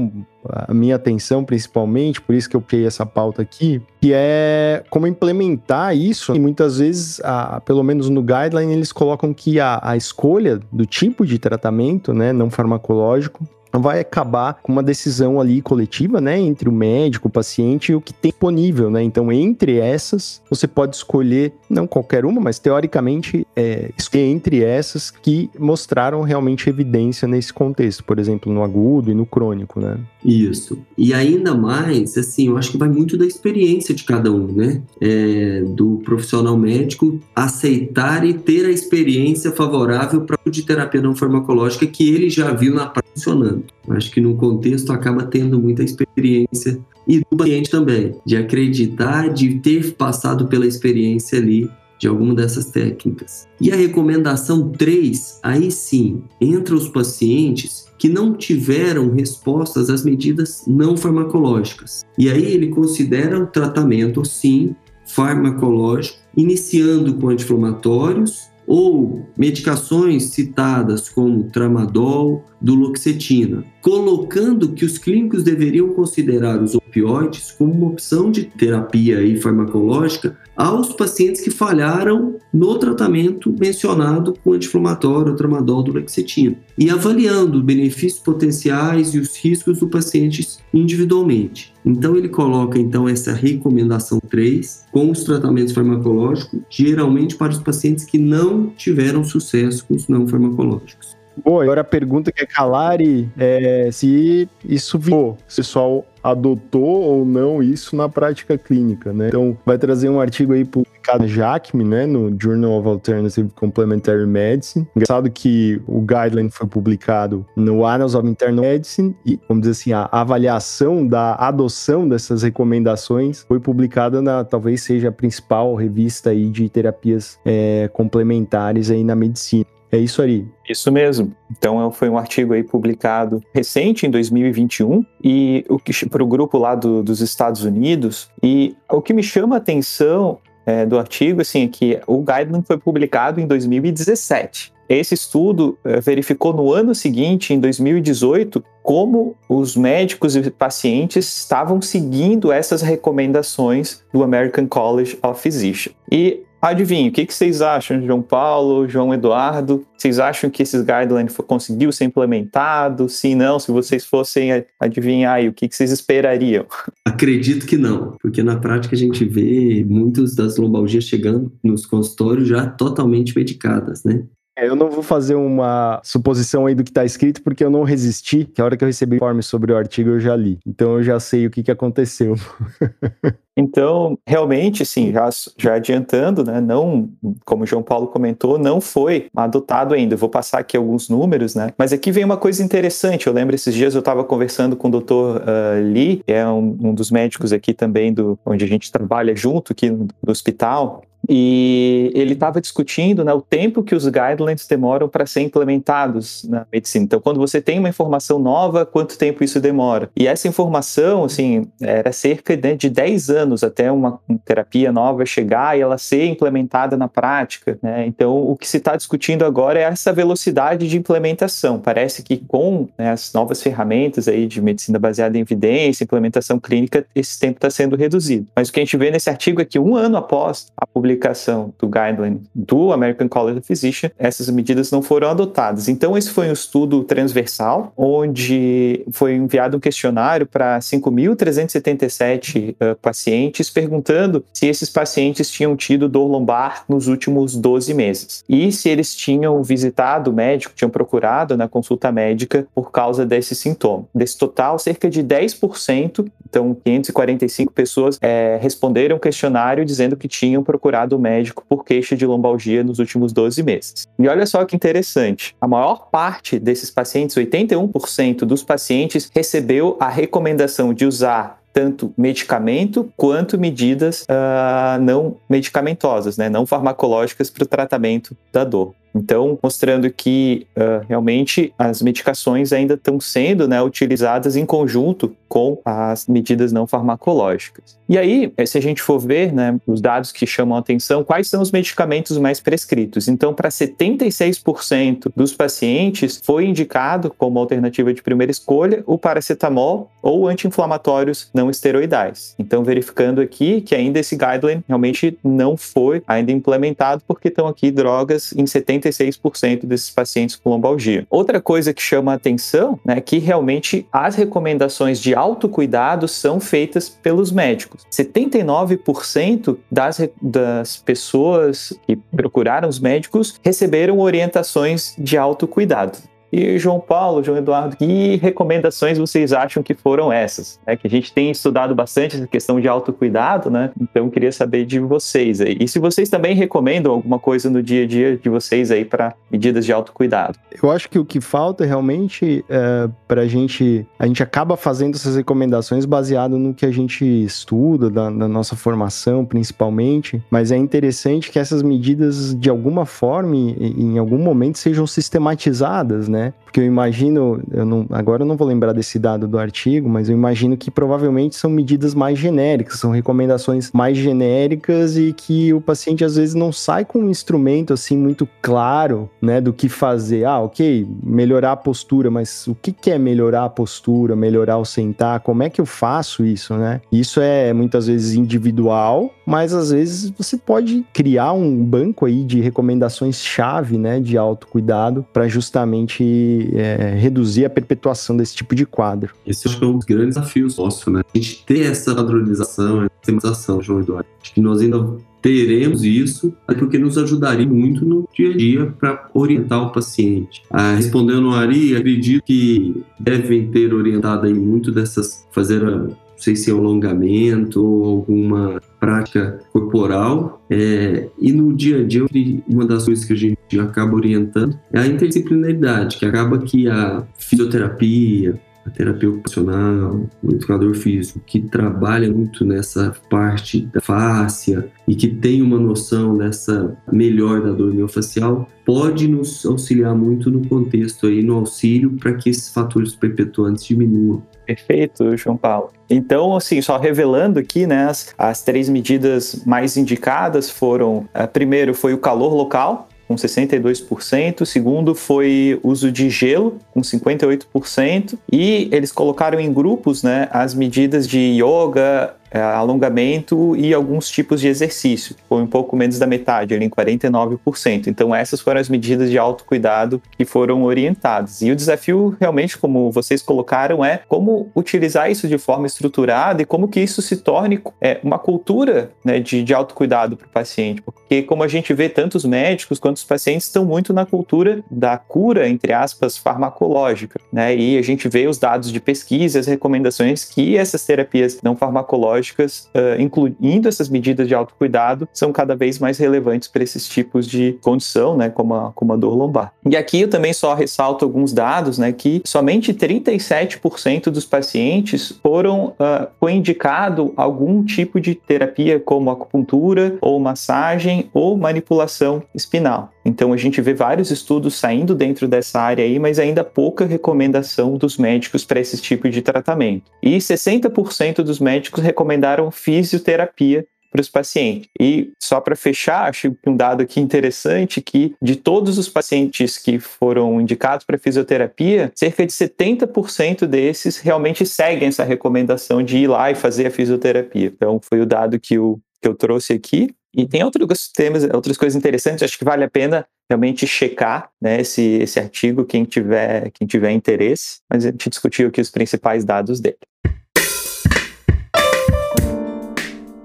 a 0.49 0.73
minha 0.73 0.95
atenção 0.95 1.43
principalmente, 1.43 2.21
por 2.21 2.35
isso 2.35 2.49
que 2.49 2.55
eu 2.55 2.61
criei 2.61 2.85
essa 2.85 3.05
pauta 3.05 3.41
aqui, 3.41 3.81
que 4.01 4.11
é 4.13 4.83
como 4.89 5.07
implementar 5.07 5.95
isso. 5.95 6.35
E 6.35 6.39
muitas 6.39 6.79
vezes, 6.79 7.21
a, 7.23 7.61
pelo 7.61 7.83
menos 7.83 8.09
no 8.09 8.21
guideline, 8.21 8.73
eles 8.73 8.91
colocam 8.91 9.33
que 9.33 9.59
a, 9.59 9.79
a 9.81 9.95
escolha 9.95 10.59
do 10.71 10.85
tipo 10.85 11.25
de 11.25 11.39
tratamento, 11.39 12.13
né, 12.13 12.33
não 12.33 12.49
farmacológico, 12.49 13.47
vai 13.79 13.99
acabar 13.99 14.59
com 14.61 14.71
uma 14.71 14.83
decisão 14.83 15.39
ali 15.39 15.61
coletiva, 15.61 16.21
né, 16.21 16.39
entre 16.39 16.69
o 16.69 16.71
médico, 16.71 17.27
o 17.27 17.31
paciente 17.31 17.91
e 17.91 17.95
o 17.95 18.01
que 18.01 18.13
tem 18.13 18.31
disponível, 18.31 18.89
né? 18.89 19.01
Então, 19.03 19.31
entre 19.31 19.77
essas, 19.77 20.41
você 20.49 20.67
pode 20.67 20.95
escolher, 20.95 21.53
não 21.69 21.87
qualquer 21.87 22.25
uma, 22.25 22.39
mas 22.39 22.59
teoricamente, 22.59 23.47
é, 23.55 23.91
entre 24.15 24.63
essas 24.63 25.09
que 25.09 25.49
mostraram 25.57 26.21
realmente 26.21 26.69
evidência 26.69 27.27
nesse 27.27 27.51
contexto, 27.51 28.03
por 28.03 28.19
exemplo, 28.19 28.51
no 28.53 28.63
agudo 28.63 29.11
e 29.11 29.13
no 29.13 29.25
crônico, 29.25 29.79
né? 29.79 29.97
Isso. 30.23 30.77
E 30.97 31.13
ainda 31.13 31.55
mais, 31.55 32.17
assim, 32.17 32.47
eu 32.47 32.57
acho 32.57 32.71
que 32.71 32.77
vai 32.77 32.89
muito 32.89 33.17
da 33.17 33.25
experiência 33.25 33.93
de 33.93 34.03
cada 34.03 34.31
um, 34.31 34.47
né? 34.47 34.81
É, 35.01 35.61
do 35.67 36.01
profissional 36.03 36.57
médico 36.57 37.19
aceitar 37.35 38.25
e 38.25 38.33
ter 38.33 38.65
a 38.65 38.71
experiência 38.71 39.51
favorável 39.51 40.21
para 40.21 40.37
o 40.45 40.49
de 40.49 40.63
terapia 40.63 41.01
não 41.01 41.15
farmacológica 41.15 41.85
que 41.87 42.09
ele 42.13 42.29
já 42.29 42.51
viu 42.53 42.73
na 42.73 42.85
prática 42.85 43.13
funcionando. 43.13 43.62
Acho 43.89 44.11
que 44.11 44.21
no 44.21 44.35
contexto 44.35 44.91
acaba 44.91 45.25
tendo 45.25 45.59
muita 45.59 45.83
experiência 45.83 46.79
e 47.07 47.19
do 47.19 47.37
paciente 47.37 47.69
também, 47.69 48.15
de 48.25 48.37
acreditar, 48.37 49.29
de 49.29 49.59
ter 49.59 49.93
passado 49.93 50.47
pela 50.47 50.65
experiência 50.65 51.37
ali 51.37 51.69
de 51.99 52.07
alguma 52.07 52.33
dessas 52.33 52.65
técnicas. 52.65 53.47
E 53.61 53.71
a 53.71 53.75
recomendação 53.75 54.69
3, 54.69 55.39
aí 55.41 55.71
sim, 55.71 56.21
entra 56.39 56.75
os 56.75 56.89
pacientes 56.89 57.85
que 57.97 58.09
não 58.09 58.33
tiveram 58.33 59.13
respostas 59.13 59.89
às 59.89 60.03
medidas 60.03 60.63
não 60.67 60.97
farmacológicas. 60.97 62.03
E 62.17 62.29
aí 62.29 62.43
ele 62.43 62.67
considera 62.67 63.41
o 63.41 63.47
tratamento, 63.47 64.25
sim, 64.25 64.75
farmacológico, 65.05 66.17
iniciando 66.35 67.13
com 67.13 67.29
anti-inflamatórios 67.29 68.52
ou 68.75 69.23
medicações 69.37 70.31
citadas 70.31 71.07
como 71.07 71.43
tramadol, 71.43 72.43
duloxetina, 72.59 73.63
colocando 73.83 74.69
que 74.69 74.85
os 74.85 74.97
clínicos 74.97 75.43
deveriam 75.43 75.89
considerar 75.89 76.63
os 76.63 76.73
opioides 76.73 77.51
como 77.51 77.73
uma 77.73 77.87
opção 77.87 78.31
de 78.31 78.45
terapia 78.45 79.21
e 79.21 79.35
farmacológica 79.35 80.37
aos 80.55 80.93
pacientes 80.93 81.41
que 81.41 81.51
falharam 81.51 82.37
no 82.53 82.79
tratamento 82.79 83.53
mencionado 83.59 84.35
com 84.41 84.53
anti-inflamatório, 84.53 85.35
tramadol, 85.35 85.83
duloxetina, 85.83 86.55
e 86.77 86.89
avaliando 86.89 87.57
os 87.57 87.63
benefícios 87.63 88.21
potenciais 88.21 89.13
e 89.13 89.19
os 89.19 89.35
riscos 89.35 89.79
do 89.79 89.89
paciente 89.89 90.47
individualmente. 90.73 91.73
Então 91.83 92.15
ele 92.15 92.29
coloca 92.29 92.79
então 92.79 93.09
essa 93.09 93.33
recomendação 93.33 94.21
3 94.29 94.85
com 94.93 95.11
os 95.11 95.25
tratamentos 95.25 95.73
farmacológicos, 95.73 96.61
geralmente 96.69 97.35
para 97.35 97.51
os 97.51 97.59
pacientes 97.59 98.05
que 98.05 98.17
não 98.17 98.67
tiveram 98.77 99.25
sucesso 99.25 99.83
com 99.85 99.95
os 99.95 100.07
não 100.07 100.25
farmacológicos. 100.25 101.21
Boa, 101.43 101.63
agora 101.63 101.81
a 101.81 101.85
pergunta 101.85 102.31
que 102.31 102.43
é 102.43 102.45
Calari 102.45 103.29
é 103.37 103.89
se 103.91 104.47
isso 104.63 104.99
virou, 104.99 105.37
se 105.47 105.61
o 105.61 105.63
pessoal 105.63 106.05
adotou 106.23 107.01
ou 107.01 107.25
não 107.25 107.61
isso 107.61 107.95
na 107.95 108.07
prática 108.07 108.57
clínica, 108.57 109.11
né? 109.11 109.27
Então, 109.27 109.57
vai 109.65 109.77
trazer 109.77 110.07
um 110.07 110.21
artigo 110.21 110.53
aí 110.53 110.63
publicado 110.63 111.23
na 111.23 111.27
JACME, 111.27 111.83
né, 111.83 112.05
no 112.05 112.33
Journal 112.41 112.79
of 112.79 112.87
Alternative 112.87 113.49
Complementary 113.55 114.25
Medicine. 114.25 114.87
Engraçado 114.95 115.29
que 115.29 115.81
o 115.85 115.99
guideline 115.99 116.49
foi 116.49 116.65
publicado 116.65 117.45
no 117.57 117.85
Annals 117.85 118.15
of 118.15 118.25
Internal 118.25 118.63
Medicine 118.63 119.13
e, 119.25 119.37
vamos 119.49 119.63
dizer 119.63 119.71
assim, 119.71 119.91
a 119.91 120.07
avaliação 120.11 121.05
da 121.05 121.35
adoção 121.35 122.07
dessas 122.07 122.43
recomendações 122.43 123.43
foi 123.45 123.59
publicada 123.59 124.21
na, 124.21 124.45
talvez 124.45 124.81
seja 124.81 125.09
a 125.09 125.11
principal 125.11 125.75
revista 125.75 126.29
aí 126.29 126.49
de 126.49 126.69
terapias 126.69 127.37
é, 127.45 127.89
complementares 127.91 128.89
aí 128.89 129.03
na 129.03 129.15
medicina. 129.15 129.65
É 129.93 129.97
isso 129.99 130.23
aí. 130.23 130.43
Isso 130.67 130.91
mesmo. 130.91 131.35
Então 131.51 131.91
foi 131.91 132.09
um 132.09 132.17
artigo 132.17 132.53
aí 132.53 132.63
publicado 132.63 133.39
recente 133.53 134.07
em 134.07 134.09
2021 134.09 135.05
e 135.23 135.63
para 136.09 136.23
o 136.23 136.25
grupo 136.25 136.57
lá 136.57 136.73
do, 136.73 137.03
dos 137.03 137.21
Estados 137.21 137.63
Unidos 137.63 138.27
e 138.41 138.75
o 138.91 139.03
que 139.03 139.13
me 139.13 139.21
chama 139.21 139.53
a 139.53 139.57
atenção 139.59 140.39
é, 140.65 140.83
do 140.83 140.97
artigo 140.97 141.41
assim 141.41 141.65
é 141.65 141.67
que 141.67 141.99
o 142.07 142.23
guideline 142.23 142.63
foi 142.65 142.79
publicado 142.79 143.39
em 143.39 143.45
2017. 143.45 144.73
Esse 144.89 145.13
estudo 145.13 145.77
é, 145.85 146.01
verificou 146.01 146.53
no 146.53 146.73
ano 146.73 146.95
seguinte, 146.95 147.53
em 147.53 147.59
2018, 147.59 148.63
como 148.81 149.35
os 149.47 149.75
médicos 149.75 150.35
e 150.35 150.49
pacientes 150.49 151.37
estavam 151.37 151.79
seguindo 151.81 152.51
essas 152.51 152.81
recomendações 152.81 154.03
do 154.11 154.23
American 154.23 154.67
College 154.67 155.19
of 155.23 155.39
Physicians. 155.39 155.95
E 156.11 156.43
adivinha, 156.69 157.09
o 157.09 157.11
que, 157.11 157.25
que 157.25 157.33
vocês 157.33 157.61
acham, 157.61 158.01
João 158.05 158.21
Paulo, 158.21 158.87
João 158.87 159.13
Eduardo? 159.13 159.85
Vocês 159.97 160.19
acham 160.19 160.49
que 160.49 160.63
esses 160.63 160.81
guidelines 160.81 161.35
conseguiu 161.35 161.91
ser 161.91 162.05
implementado? 162.05 163.09
Se 163.09 163.35
não, 163.35 163.59
se 163.59 163.71
vocês 163.71 164.05
fossem 164.05 164.65
adivinhar 164.79 165.35
aí, 165.35 165.47
o 165.47 165.53
que, 165.53 165.67
que 165.67 165.75
vocês 165.75 165.91
esperariam? 165.91 166.65
Acredito 167.05 167.65
que 167.65 167.77
não, 167.77 168.15
porque 168.21 168.41
na 168.41 168.57
prática 168.57 168.95
a 168.95 168.97
gente 168.97 169.25
vê 169.25 169.85
muitas 169.87 170.35
das 170.35 170.57
lombalgias 170.57 171.03
chegando 171.03 171.51
nos 171.63 171.85
consultórios 171.85 172.47
já 172.47 172.65
totalmente 172.65 173.35
medicadas, 173.35 174.03
né? 174.03 174.23
É, 174.55 174.67
eu 174.67 174.75
não 174.75 174.89
vou 174.89 175.01
fazer 175.01 175.35
uma 175.35 175.99
suposição 176.03 176.65
aí 176.65 176.75
do 176.75 176.83
que 176.83 176.91
está 176.91 177.03
escrito, 177.03 177.41
porque 177.41 177.63
eu 177.63 177.69
não 177.69 177.83
resisti, 177.83 178.45
que 178.45 178.61
a 178.61 178.65
hora 178.65 178.77
que 178.77 178.83
eu 178.83 178.87
recebi 178.87 179.15
informe 179.15 179.41
sobre 179.41 179.71
o 179.71 179.77
artigo 179.77 180.11
eu 180.11 180.19
já 180.19 180.35
li. 180.35 180.59
Então 180.65 180.97
eu 180.97 181.03
já 181.03 181.19
sei 181.19 181.47
o 181.47 181.49
que, 181.49 181.63
que 181.63 181.71
aconteceu. 181.71 182.35
Então, 183.55 184.17
realmente, 184.25 184.85
sim, 184.85 185.11
já, 185.11 185.29
já 185.57 185.75
adiantando, 185.75 186.43
né, 186.43 186.59
não, 186.59 187.09
como 187.45 187.63
o 187.63 187.67
João 187.67 187.83
Paulo 187.83 188.07
comentou, 188.07 188.57
não 188.57 188.81
foi 188.81 189.27
adotado 189.35 189.93
ainda. 189.93 190.15
Eu 190.15 190.17
vou 190.17 190.29
passar 190.29 190.59
aqui 190.59 190.75
alguns 190.75 191.07
números, 191.07 191.53
né, 191.53 191.71
mas 191.77 191.93
aqui 191.93 192.11
vem 192.11 192.25
uma 192.25 192.37
coisa 192.37 192.63
interessante. 192.63 193.27
Eu 193.27 193.33
lembro 193.33 193.53
esses 193.53 193.73
dias 193.73 193.93
eu 193.93 193.99
estava 193.99 194.23
conversando 194.23 194.75
com 194.75 194.87
o 194.87 194.99
Dr. 194.99 195.13
Uh, 195.13 195.83
Lee, 195.83 196.23
que 196.25 196.33
é 196.33 196.47
um, 196.47 196.77
um, 196.81 196.93
dos 196.93 197.11
médicos 197.11 197.53
aqui 197.53 197.73
também, 197.73 198.11
do, 198.11 198.39
onde 198.43 198.65
a 198.65 198.67
gente 198.67 198.91
trabalha 198.91 199.35
junto 199.35 199.71
aqui 199.71 199.89
no, 199.89 200.07
no 200.25 200.31
hospital, 200.31 201.03
e 201.27 202.11
ele 202.13 202.33
estava 202.33 202.59
discutindo 202.59 203.23
né, 203.23 203.33
o 203.33 203.41
tempo 203.41 203.83
que 203.83 203.95
os 203.95 204.05
guidelines 204.05 204.67
demoram 204.67 205.07
para 205.07 205.25
ser 205.25 205.41
implementados 205.41 206.43
na 206.43 206.65
medicina. 206.71 207.05
Então, 207.05 207.19
quando 207.19 207.39
você 207.39 207.61
tem 207.61 207.79
uma 207.79 207.89
informação 207.89 208.39
nova, 208.39 208.85
quanto 208.85 209.17
tempo 209.17 209.43
isso 209.43 209.59
demora? 209.59 210.09
E 210.15 210.27
essa 210.27 210.47
informação, 210.47 211.23
assim, 211.23 211.67
era 211.81 212.11
cerca 212.11 212.55
né, 212.55 212.75
de 212.75 212.89
10 212.89 213.29
anos 213.29 213.63
até 213.63 213.91
uma, 213.91 214.19
uma, 214.27 214.39
terapia 214.43 214.91
nova 214.91 215.25
chegar 215.25 215.77
e 215.77 215.81
ela 215.81 215.97
ser 215.97 216.25
implementada 216.25 216.97
na 216.97 217.07
prática. 217.07 217.77
Né? 217.81 218.05
Então, 218.05 218.35
o 218.35 218.57
que 218.57 218.67
se 218.67 218.77
está 218.77 218.95
discutindo 218.95 219.45
agora 219.45 219.79
é 219.79 219.83
essa 219.83 220.11
velocidade 220.11 220.87
de 220.87 220.97
implementação. 220.97 221.79
Parece 221.79 222.21
que 222.21 222.37
com 222.37 222.87
né, 222.97 223.11
as 223.11 223.31
novas 223.33 223.61
ferramentas 223.61 224.27
aí 224.27 224.45
de 224.45 224.61
medicina 224.61 224.99
baseada 224.99 225.37
em 225.37 225.41
evidência, 225.41 226.03
implementação 226.03 226.59
clínica, 226.59 227.05
esse 227.15 227.39
tempo 227.39 227.57
está 227.57 227.69
sendo 227.69 227.95
reduzido. 227.95 228.47
Mas 228.55 228.67
o 228.69 228.73
que 228.73 228.79
a 228.79 228.83
gente 228.83 228.97
vê 228.97 229.09
nesse 229.09 229.29
artigo 229.29 229.61
é 229.61 229.65
que 229.65 229.79
um 229.79 229.95
ano 229.95 230.17
após 230.17 230.67
a 230.75 230.85
publicação 230.85 231.12
publicação 231.13 231.73
do 231.79 231.87
guideline 231.87 232.41
do 232.53 232.91
American 232.91 233.27
College 233.27 233.59
of 233.59 233.67
Physicians, 233.67 234.11
essas 234.17 234.49
medidas 234.49 234.91
não 234.91 235.01
foram 235.01 235.29
adotadas. 235.29 235.87
Então, 235.87 236.17
esse 236.17 236.29
foi 236.29 236.49
um 236.49 236.53
estudo 236.53 237.03
transversal, 237.03 237.93
onde 237.95 239.05
foi 239.11 239.35
enviado 239.35 239.77
um 239.77 239.79
questionário 239.79 240.45
para 240.45 240.79
5.377 240.79 242.71
uh, 242.73 242.95
pacientes, 243.01 243.69
perguntando 243.69 244.43
se 244.53 244.67
esses 244.67 244.89
pacientes 244.89 245.49
tinham 245.49 245.75
tido 245.75 246.09
dor 246.09 246.27
lombar 246.27 246.83
nos 246.89 247.07
últimos 247.07 247.55
12 247.55 247.93
meses 247.93 248.43
e 248.47 248.71
se 248.71 248.89
eles 248.89 249.15
tinham 249.15 249.61
visitado 249.63 250.31
o 250.31 250.33
médico, 250.33 250.73
tinham 250.75 250.89
procurado 250.89 251.55
na 251.55 251.67
consulta 251.67 252.11
médica 252.11 252.65
por 252.73 252.91
causa 252.91 253.25
desse 253.25 253.55
sintoma. 253.55 254.05
Desse 254.13 254.37
total, 254.37 254.79
cerca 254.79 255.09
de 255.09 255.23
10%, 255.23 256.25
então 256.47 256.75
545 256.83 257.73
pessoas, 257.73 258.17
é, 258.21 258.57
responderam 258.61 259.17
o 259.17 259.19
questionário 259.19 259.85
dizendo 259.85 260.15
que 260.15 260.27
tinham 260.27 260.63
procurado 260.63 261.02
médico 261.19 261.63
por 261.67 261.83
queixa 261.83 262.15
de 262.15 262.25
lombalgia 262.25 262.83
nos 262.83 262.99
últimos 262.99 263.31
12 263.33 263.63
meses. 263.63 264.07
E 264.17 264.27
olha 264.27 264.45
só 264.45 264.63
que 264.65 264.75
interessante, 264.75 265.55
a 265.59 265.67
maior 265.67 266.09
parte 266.09 266.59
desses 266.59 266.89
pacientes, 266.89 267.35
81% 267.35 268.39
dos 268.39 268.63
pacientes, 268.63 269.29
recebeu 269.33 269.97
a 269.99 270.09
recomendação 270.09 270.93
de 270.93 271.05
usar 271.05 271.61
tanto 271.73 272.13
medicamento 272.15 273.11
quanto 273.17 273.57
medidas 273.57 274.21
uh, 274.23 275.01
não 275.01 275.37
medicamentosas, 275.49 276.37
né, 276.37 276.47
não 276.47 276.67
farmacológicas 276.67 277.49
para 277.49 277.63
o 277.63 277.67
tratamento 277.67 278.37
da 278.51 278.63
dor. 278.63 278.93
Então, 279.15 279.59
mostrando 279.61 280.09
que 280.09 280.65
uh, 280.75 281.05
realmente 281.07 281.73
as 281.77 282.01
medicações 282.01 282.73
ainda 282.73 282.95
estão 282.95 283.19
sendo 283.19 283.67
né, 283.67 283.81
utilizadas 283.81 284.55
em 284.55 284.65
conjunto 284.65 285.35
com 285.47 285.79
as 285.85 286.25
medidas 286.25 286.71
não 286.71 286.87
farmacológicas. 286.87 287.95
E 288.09 288.17
aí, 288.17 288.51
eh, 288.57 288.65
se 288.65 288.75
a 288.75 288.81
gente 288.81 289.03
for 289.03 289.19
ver 289.19 289.53
né, 289.53 289.79
os 289.85 290.01
dados 290.01 290.31
que 290.31 290.47
chamam 290.47 290.75
a 290.75 290.79
atenção, 290.79 291.23
quais 291.23 291.47
são 291.47 291.61
os 291.61 291.71
medicamentos 291.71 292.39
mais 292.39 292.59
prescritos? 292.59 293.27
Então, 293.27 293.53
para 293.53 293.69
76% 293.69 295.31
dos 295.35 295.53
pacientes, 295.53 296.41
foi 296.43 296.65
indicado 296.65 297.31
como 297.37 297.59
alternativa 297.59 298.11
de 298.11 298.23
primeira 298.23 298.51
escolha 298.51 299.03
o 299.05 299.15
paracetamol 299.15 300.09
ou 300.23 300.47
anti-inflamatórios 300.47 301.49
não 301.53 301.69
esteroidais. 301.69 302.55
Então, 302.57 302.83
verificando 302.83 303.39
aqui 303.39 303.81
que 303.81 303.93
ainda 303.93 304.19
esse 304.19 304.35
guideline 304.35 304.83
realmente 304.87 305.37
não 305.43 305.77
foi 305.77 306.23
ainda 306.27 306.51
implementado, 306.51 307.21
porque 307.27 307.49
estão 307.49 307.67
aqui 307.67 307.91
drogas 307.91 308.53
em 308.53 308.65
76% 309.09 309.85
desses 309.85 310.09
pacientes 310.09 310.55
com 310.55 310.69
lombalgia. 310.69 311.25
Outra 311.29 311.61
coisa 311.61 311.93
que 311.93 312.01
chama 312.01 312.31
a 312.31 312.35
atenção 312.35 312.99
né, 313.05 313.17
é 313.17 313.21
que 313.21 313.37
realmente 313.37 314.07
as 314.11 314.35
recomendações 314.35 315.19
de 315.19 315.35
autocuidado 315.35 316.27
são 316.27 316.59
feitas 316.59 317.09
pelos 317.09 317.51
médicos. 317.51 318.05
79% 318.11 319.77
das, 319.91 320.29
das 320.41 320.97
pessoas 320.97 321.93
que 322.05 322.15
procuraram 322.15 322.89
os 322.89 322.99
médicos 322.99 323.59
receberam 323.63 324.19
orientações 324.19 325.13
de 325.17 325.37
autocuidado. 325.37 326.17
E 326.53 326.77
João 326.77 326.99
Paulo, 326.99 327.43
João 327.43 327.57
Eduardo, 327.57 327.97
que 327.97 328.35
recomendações 328.35 329.17
vocês 329.17 329.51
acham 329.51 329.81
que 329.81 329.95
foram 329.95 330.31
essas? 330.31 330.79
É 330.85 330.95
que 330.95 331.07
a 331.07 331.09
gente 331.09 331.33
tem 331.33 331.49
estudado 331.49 331.95
bastante 331.95 332.35
essa 332.35 332.45
questão 332.45 332.79
de 332.79 332.87
autocuidado, 332.87 333.71
né? 333.71 333.89
Então 333.99 334.29
queria 334.29 334.51
saber 334.51 334.85
de 334.85 334.99
vocês 334.99 335.59
aí. 335.59 335.75
E 335.79 335.87
se 335.87 335.97
vocês 335.97 336.29
também 336.29 336.55
recomendam 336.55 337.11
alguma 337.11 337.39
coisa 337.39 337.71
no 337.71 337.81
dia 337.81 338.03
a 338.03 338.07
dia 338.07 338.37
de 338.37 338.49
vocês 338.49 338.91
aí 338.91 339.03
para 339.03 339.33
medidas 339.51 339.83
de 339.83 339.91
autocuidado? 339.91 340.59
Eu 340.81 340.91
acho 340.91 341.09
que 341.09 341.17
o 341.17 341.25
que 341.25 341.41
falta 341.41 341.85
realmente 341.85 342.63
é 342.69 343.09
para 343.27 343.41
a 343.41 343.47
gente, 343.47 344.05
a 344.19 344.27
gente 344.27 344.43
acaba 344.43 344.77
fazendo 344.77 345.15
essas 345.15 345.35
recomendações 345.35 346.05
baseado 346.05 346.59
no 346.59 346.71
que 346.71 346.85
a 346.85 346.91
gente 346.91 347.25
estuda, 347.25 348.11
da, 348.11 348.29
da 348.29 348.47
nossa 348.47 348.75
formação 348.75 349.43
principalmente, 349.43 350.39
mas 350.51 350.71
é 350.71 350.77
interessante 350.77 351.49
que 351.49 351.57
essas 351.57 351.81
medidas 351.81 352.53
de 352.53 352.69
alguma 352.69 353.07
forma, 353.07 353.55
em 353.55 354.19
algum 354.19 354.37
momento, 354.37 354.77
sejam 354.77 355.07
sistematizadas, 355.07 356.27
né? 356.27 356.42
Né? 356.43 356.53
Porque 356.73 356.81
eu 356.81 356.85
imagino, 356.85 357.61
eu 357.71 357.85
não, 357.85 358.07
agora 358.09 358.41
eu 358.41 358.47
não 358.47 358.57
vou 358.57 358.67
lembrar 358.67 358.93
desse 358.93 359.19
dado 359.19 359.47
do 359.47 359.59
artigo, 359.59 360.09
mas 360.09 360.27
eu 360.27 360.35
imagino 360.35 360.75
que 360.75 360.89
provavelmente 360.89 361.55
são 361.55 361.69
medidas 361.69 362.15
mais 362.15 362.39
genéricas, 362.39 362.97
são 362.97 363.11
recomendações 363.11 363.91
mais 363.91 364.17
genéricas 364.17 365.15
e 365.15 365.33
que 365.33 365.71
o 365.71 365.79
paciente 365.79 366.25
às 366.25 366.35
vezes 366.35 366.55
não 366.55 366.71
sai 366.71 367.05
com 367.05 367.19
um 367.19 367.29
instrumento 367.29 367.93
assim 367.93 368.17
muito 368.17 368.49
claro, 368.59 369.29
né, 369.39 369.61
do 369.61 369.71
que 369.71 369.87
fazer. 369.87 370.45
Ah, 370.45 370.61
ok, 370.61 371.07
melhorar 371.23 371.73
a 371.73 371.77
postura, 371.77 372.31
mas 372.31 372.65
o 372.65 372.73
que, 372.73 372.91
que 372.91 373.11
é 373.11 373.19
melhorar 373.19 373.65
a 373.65 373.69
postura, 373.69 374.35
melhorar 374.35 374.79
o 374.79 374.85
sentar? 374.85 375.41
Como 375.41 375.61
é 375.61 375.69
que 375.69 375.79
eu 375.79 375.85
faço 375.85 376.43
isso, 376.43 376.73
né? 376.73 377.01
Isso 377.11 377.39
é 377.39 377.71
muitas 377.71 378.07
vezes 378.07 378.33
individual, 378.33 379.31
mas 379.45 379.75
às 379.75 379.91
vezes 379.91 380.31
você 380.31 380.57
pode 380.57 381.05
criar 381.13 381.53
um 381.53 381.85
banco 381.85 382.25
aí 382.25 382.43
de 382.43 382.61
recomendações 382.61 383.43
chave, 383.43 383.95
né, 383.99 384.19
de 384.19 384.39
autocuidado 384.39 385.23
para 385.31 385.47
justamente 385.47 386.62
é, 386.73 387.15
reduzir 387.15 387.65
a 387.65 387.69
perpetuação 387.69 388.35
desse 388.35 388.55
tipo 388.55 388.75
de 388.75 388.85
quadro. 388.85 389.33
Esse 389.45 389.67
acho 389.67 389.77
que 389.77 389.83
é 389.83 389.87
um 389.87 389.97
dos 389.97 390.05
grandes 390.05 390.35
desafios 390.35 390.77
nossos, 390.77 391.11
né? 391.11 391.21
A 391.33 391.37
gente 391.37 391.63
ter 391.65 391.81
essa 391.81 392.13
padronização, 392.15 393.03
essa 393.03 393.11
sistematização, 393.17 393.81
João 393.81 393.99
Eduardo. 394.01 394.27
Acho 394.41 394.53
que 394.53 394.61
nós 394.61 394.81
ainda 394.81 395.17
teremos 395.41 396.03
isso, 396.05 396.53
porque 396.65 396.97
nos 396.97 397.17
ajudaria 397.17 397.67
muito 397.67 398.05
no 398.05 398.27
dia 398.33 398.51
a 398.51 398.57
dia 398.57 398.85
para 398.97 399.29
orientar 399.33 399.83
o 399.83 399.91
paciente. 399.91 400.63
Ah, 400.69 400.95
respondendo 400.95 401.47
ao 401.47 401.55
Ari, 401.55 401.95
acredito 401.97 402.43
que 402.45 403.03
devem 403.19 403.69
ter 403.69 403.93
orientado 403.93 404.45
aí 404.45 404.53
muito 404.53 404.89
dessas, 404.89 405.45
fazer 405.51 405.83
a 405.83 406.07
sei 406.43 406.55
se 406.55 406.69
é 406.69 406.73
alongamento 406.73 407.83
ou 407.83 408.05
alguma 408.05 408.81
prática 408.99 409.59
corporal. 409.71 410.61
É, 410.69 411.29
e 411.39 411.51
no 411.51 411.73
dia 411.73 412.01
a 412.01 412.03
dia, 412.03 412.25
uma 412.67 412.85
das 412.85 413.05
coisas 413.05 413.23
que 413.23 413.33
a 413.33 413.37
gente 413.37 413.79
acaba 413.79 414.15
orientando 414.15 414.77
é 414.91 414.99
a 414.99 415.07
interdisciplinaridade, 415.07 416.17
que 416.17 416.25
acaba 416.25 416.57
que 416.57 416.87
a 416.89 417.25
fisioterapia, 417.37 418.59
a 418.85 418.89
terapia 418.89 419.29
ocupacional, 419.29 420.25
o 420.41 420.51
educador 420.51 420.93
físico, 420.95 421.39
que 421.45 421.61
trabalha 421.61 422.31
muito 422.31 422.65
nessa 422.65 423.15
parte 423.29 423.87
da 423.93 424.01
fáscia 424.01 424.89
e 425.07 425.15
que 425.15 425.27
tem 425.27 425.61
uma 425.61 425.79
noção 425.79 426.37
dessa 426.37 426.95
melhor 427.11 427.61
da 427.61 427.71
dor 427.71 427.93
miofascial, 427.93 428.67
pode 428.85 429.27
nos 429.27 429.65
auxiliar 429.65 430.13
muito 430.15 430.51
no 430.51 430.67
contexto 430.67 431.27
aí, 431.27 431.41
no 431.41 431.55
auxílio 431.55 432.11
para 432.19 432.33
que 432.33 432.49
esses 432.49 432.69
fatores 432.69 433.15
perpetuantes 433.15 433.85
diminuam. 433.85 434.43
Perfeito, 434.65 435.35
João 435.35 435.57
Paulo. 435.57 435.91
Então, 436.09 436.55
assim, 436.55 436.81
só 436.81 436.97
revelando 436.97 437.59
aqui, 437.59 437.85
né, 437.85 438.05
as, 438.05 438.33
as 438.37 438.61
três 438.61 438.87
medidas 438.87 439.63
mais 439.65 439.97
indicadas 439.97 440.69
foram, 440.69 441.27
a, 441.33 441.47
primeiro 441.47 441.93
foi 441.93 442.13
o 442.13 442.17
calor 442.17 442.53
local, 442.53 443.09
com 443.27 443.35
62%, 443.35 444.65
segundo 444.65 445.15
foi 445.15 445.79
uso 445.81 446.11
de 446.11 446.29
gelo, 446.29 446.77
com 446.91 447.01
58%, 447.01 448.37
e 448.51 448.89
eles 448.91 449.11
colocaram 449.11 449.59
em 449.59 449.71
grupos, 449.71 450.23
né, 450.23 450.47
as 450.51 450.73
medidas 450.73 451.27
de 451.27 451.39
yoga, 451.39 452.35
alongamento 452.61 453.75
e 453.75 453.93
alguns 453.93 454.29
tipos 454.29 454.61
de 454.61 454.67
exercício. 454.67 455.35
Foi 455.47 455.61
um 455.61 455.67
pouco 455.67 455.95
menos 455.95 456.19
da 456.19 456.27
metade, 456.27 456.73
ali 456.73 456.85
em 456.85 456.89
49%. 456.89 458.07
Então 458.07 458.33
essas 458.33 458.59
foram 458.59 458.79
as 458.79 458.89
medidas 458.89 459.29
de 459.29 459.37
autocuidado 459.37 460.21
que 460.37 460.45
foram 460.45 460.83
orientadas. 460.83 461.61
E 461.61 461.71
o 461.71 461.75
desafio 461.75 462.35
realmente, 462.39 462.77
como 462.77 463.11
vocês 463.11 463.41
colocaram, 463.41 464.03
é 464.03 464.21
como 464.27 464.69
utilizar 464.75 465.29
isso 465.31 465.47
de 465.47 465.57
forma 465.57 465.87
estruturada 465.87 466.61
e 466.61 466.65
como 466.65 466.87
que 466.87 466.99
isso 466.99 467.21
se 467.21 467.37
torne 467.37 467.81
é, 468.01 468.19
uma 468.23 468.37
cultura 468.37 469.11
né, 469.23 469.39
de, 469.39 469.63
de 469.63 469.73
autocuidado 469.73 470.37
para 470.37 470.47
o 470.47 470.49
paciente. 470.49 471.01
Porque 471.01 471.41
como 471.43 471.63
a 471.63 471.67
gente 471.67 471.93
vê, 471.93 472.09
tanto 472.09 472.35
os 472.35 472.45
médicos 472.45 472.99
quanto 472.99 473.17
os 473.17 473.23
pacientes 473.23 473.67
estão 473.67 473.85
muito 473.85 474.13
na 474.13 474.25
cultura 474.25 474.83
da 474.89 475.17
cura, 475.17 475.67
entre 475.67 475.93
aspas, 475.93 476.37
farmacológica. 476.37 477.39
Né? 477.51 477.75
E 477.75 477.97
a 477.97 478.01
gente 478.01 478.27
vê 478.27 478.47
os 478.47 478.57
dados 478.57 478.91
de 478.91 478.99
pesquisa, 478.99 479.59
as 479.59 479.67
recomendações 479.67 480.45
que 480.45 480.77
essas 480.77 481.05
terapias 481.05 481.59
não 481.61 481.75
farmacológicas, 481.75 482.42
uh, 482.51 483.19
incluindo 483.19 483.87
essas 483.87 484.09
medidas 484.09 484.47
de 484.47 484.55
autocuidado, 484.55 485.27
são 485.33 485.51
cada 485.51 485.75
vez 485.75 485.99
mais 485.99 486.17
relevantes 486.17 486.67
para 486.67 486.83
esses 486.83 487.07
tipos 487.07 487.47
de 487.47 487.77
condição, 487.81 488.35
né, 488.35 488.49
como 488.49 488.73
a, 488.73 488.91
como 488.93 489.13
a 489.13 489.15
dor 489.15 489.35
lombar. 489.35 489.73
E 489.89 489.95
aqui 489.95 490.21
eu 490.21 490.29
também 490.29 490.53
só 490.53 490.73
ressalto 490.73 491.25
alguns 491.25 491.53
dados, 491.53 491.97
né, 491.97 492.11
que 492.11 492.41
somente 492.45 492.93
37% 492.93 494.29
dos 494.29 494.45
pacientes 494.45 495.29
foram 495.41 495.87
uh, 495.99 496.27
foi 496.39 496.53
indicado 496.53 497.33
algum 497.35 497.83
tipo 497.83 498.19
de 498.19 498.35
terapia 498.35 498.99
como 498.99 499.29
acupuntura 499.29 500.17
ou 500.21 500.39
massagem 500.39 501.29
ou 501.33 501.57
manipulação 501.57 502.43
espinal. 502.53 503.12
Então 503.25 503.53
a 503.53 503.57
gente 503.57 503.81
vê 503.81 503.93
vários 503.93 504.31
estudos 504.31 504.75
saindo 504.75 505.15
dentro 505.15 505.47
dessa 505.47 505.79
área 505.79 506.03
aí, 506.03 506.19
mas 506.19 506.39
ainda 506.39 506.63
pouca 506.63 507.05
recomendação 507.05 507.97
dos 507.97 508.17
médicos 508.17 508.65
para 508.65 508.79
esse 508.79 509.01
tipo 509.01 509.29
de 509.29 509.41
tratamento. 509.41 510.11
E 510.21 510.37
60% 510.37 511.43
dos 511.43 511.59
médicos 511.59 512.03
recomendaram 512.03 512.71
fisioterapia 512.71 513.85
para 514.13 514.21
os 514.21 514.29
pacientes. 514.29 514.87
E 514.99 515.31
só 515.41 515.59
para 515.59 515.75
fechar, 515.75 516.29
acho 516.29 516.55
um 516.67 516.77
dado 516.77 517.01
aqui 517.01 517.19
interessante 517.19 517.99
que 517.99 518.35
de 518.39 518.55
todos 518.55 518.99
os 518.99 519.09
pacientes 519.09 519.79
que 519.79 519.97
foram 519.97 520.61
indicados 520.61 521.03
para 521.03 521.17
fisioterapia, 521.17 522.11
cerca 522.13 522.45
de 522.45 522.53
70% 522.53 523.65
desses 523.65 524.19
realmente 524.19 524.67
seguem 524.67 525.07
essa 525.07 525.23
recomendação 525.23 526.03
de 526.03 526.17
ir 526.17 526.27
lá 526.27 526.51
e 526.51 526.55
fazer 526.55 526.85
a 526.85 526.91
fisioterapia. 526.91 527.73
Então 527.75 527.99
foi 528.07 528.21
o 528.21 528.25
dado 528.25 528.59
que, 528.59 528.75
eu 528.75 528.99
que 529.19 529.27
eu 529.27 529.33
trouxe 529.33 529.73
aqui. 529.73 530.13
E 530.35 530.47
tem 530.47 530.63
outros 530.63 531.11
temas, 531.11 531.43
outras 531.53 531.77
coisas 531.77 531.95
interessantes, 531.95 532.41
acho 532.41 532.57
que 532.57 532.65
vale 532.65 532.83
a 532.83 532.89
pena 532.89 533.23
realmente 533.47 533.85
checar 533.85 534.49
né, 534.59 534.81
esse, 534.81 535.01
esse 535.01 535.39
artigo, 535.39 535.85
quem 535.85 536.05
tiver, 536.05 536.71
quem 536.71 536.87
tiver 536.87 537.11
interesse, 537.11 537.81
mas 537.87 538.03
a 538.03 538.09
gente 538.09 538.29
discutiu 538.29 538.69
aqui 538.69 538.81
os 538.81 538.89
principais 538.89 539.45
dados 539.45 539.79
dele. 539.79 539.97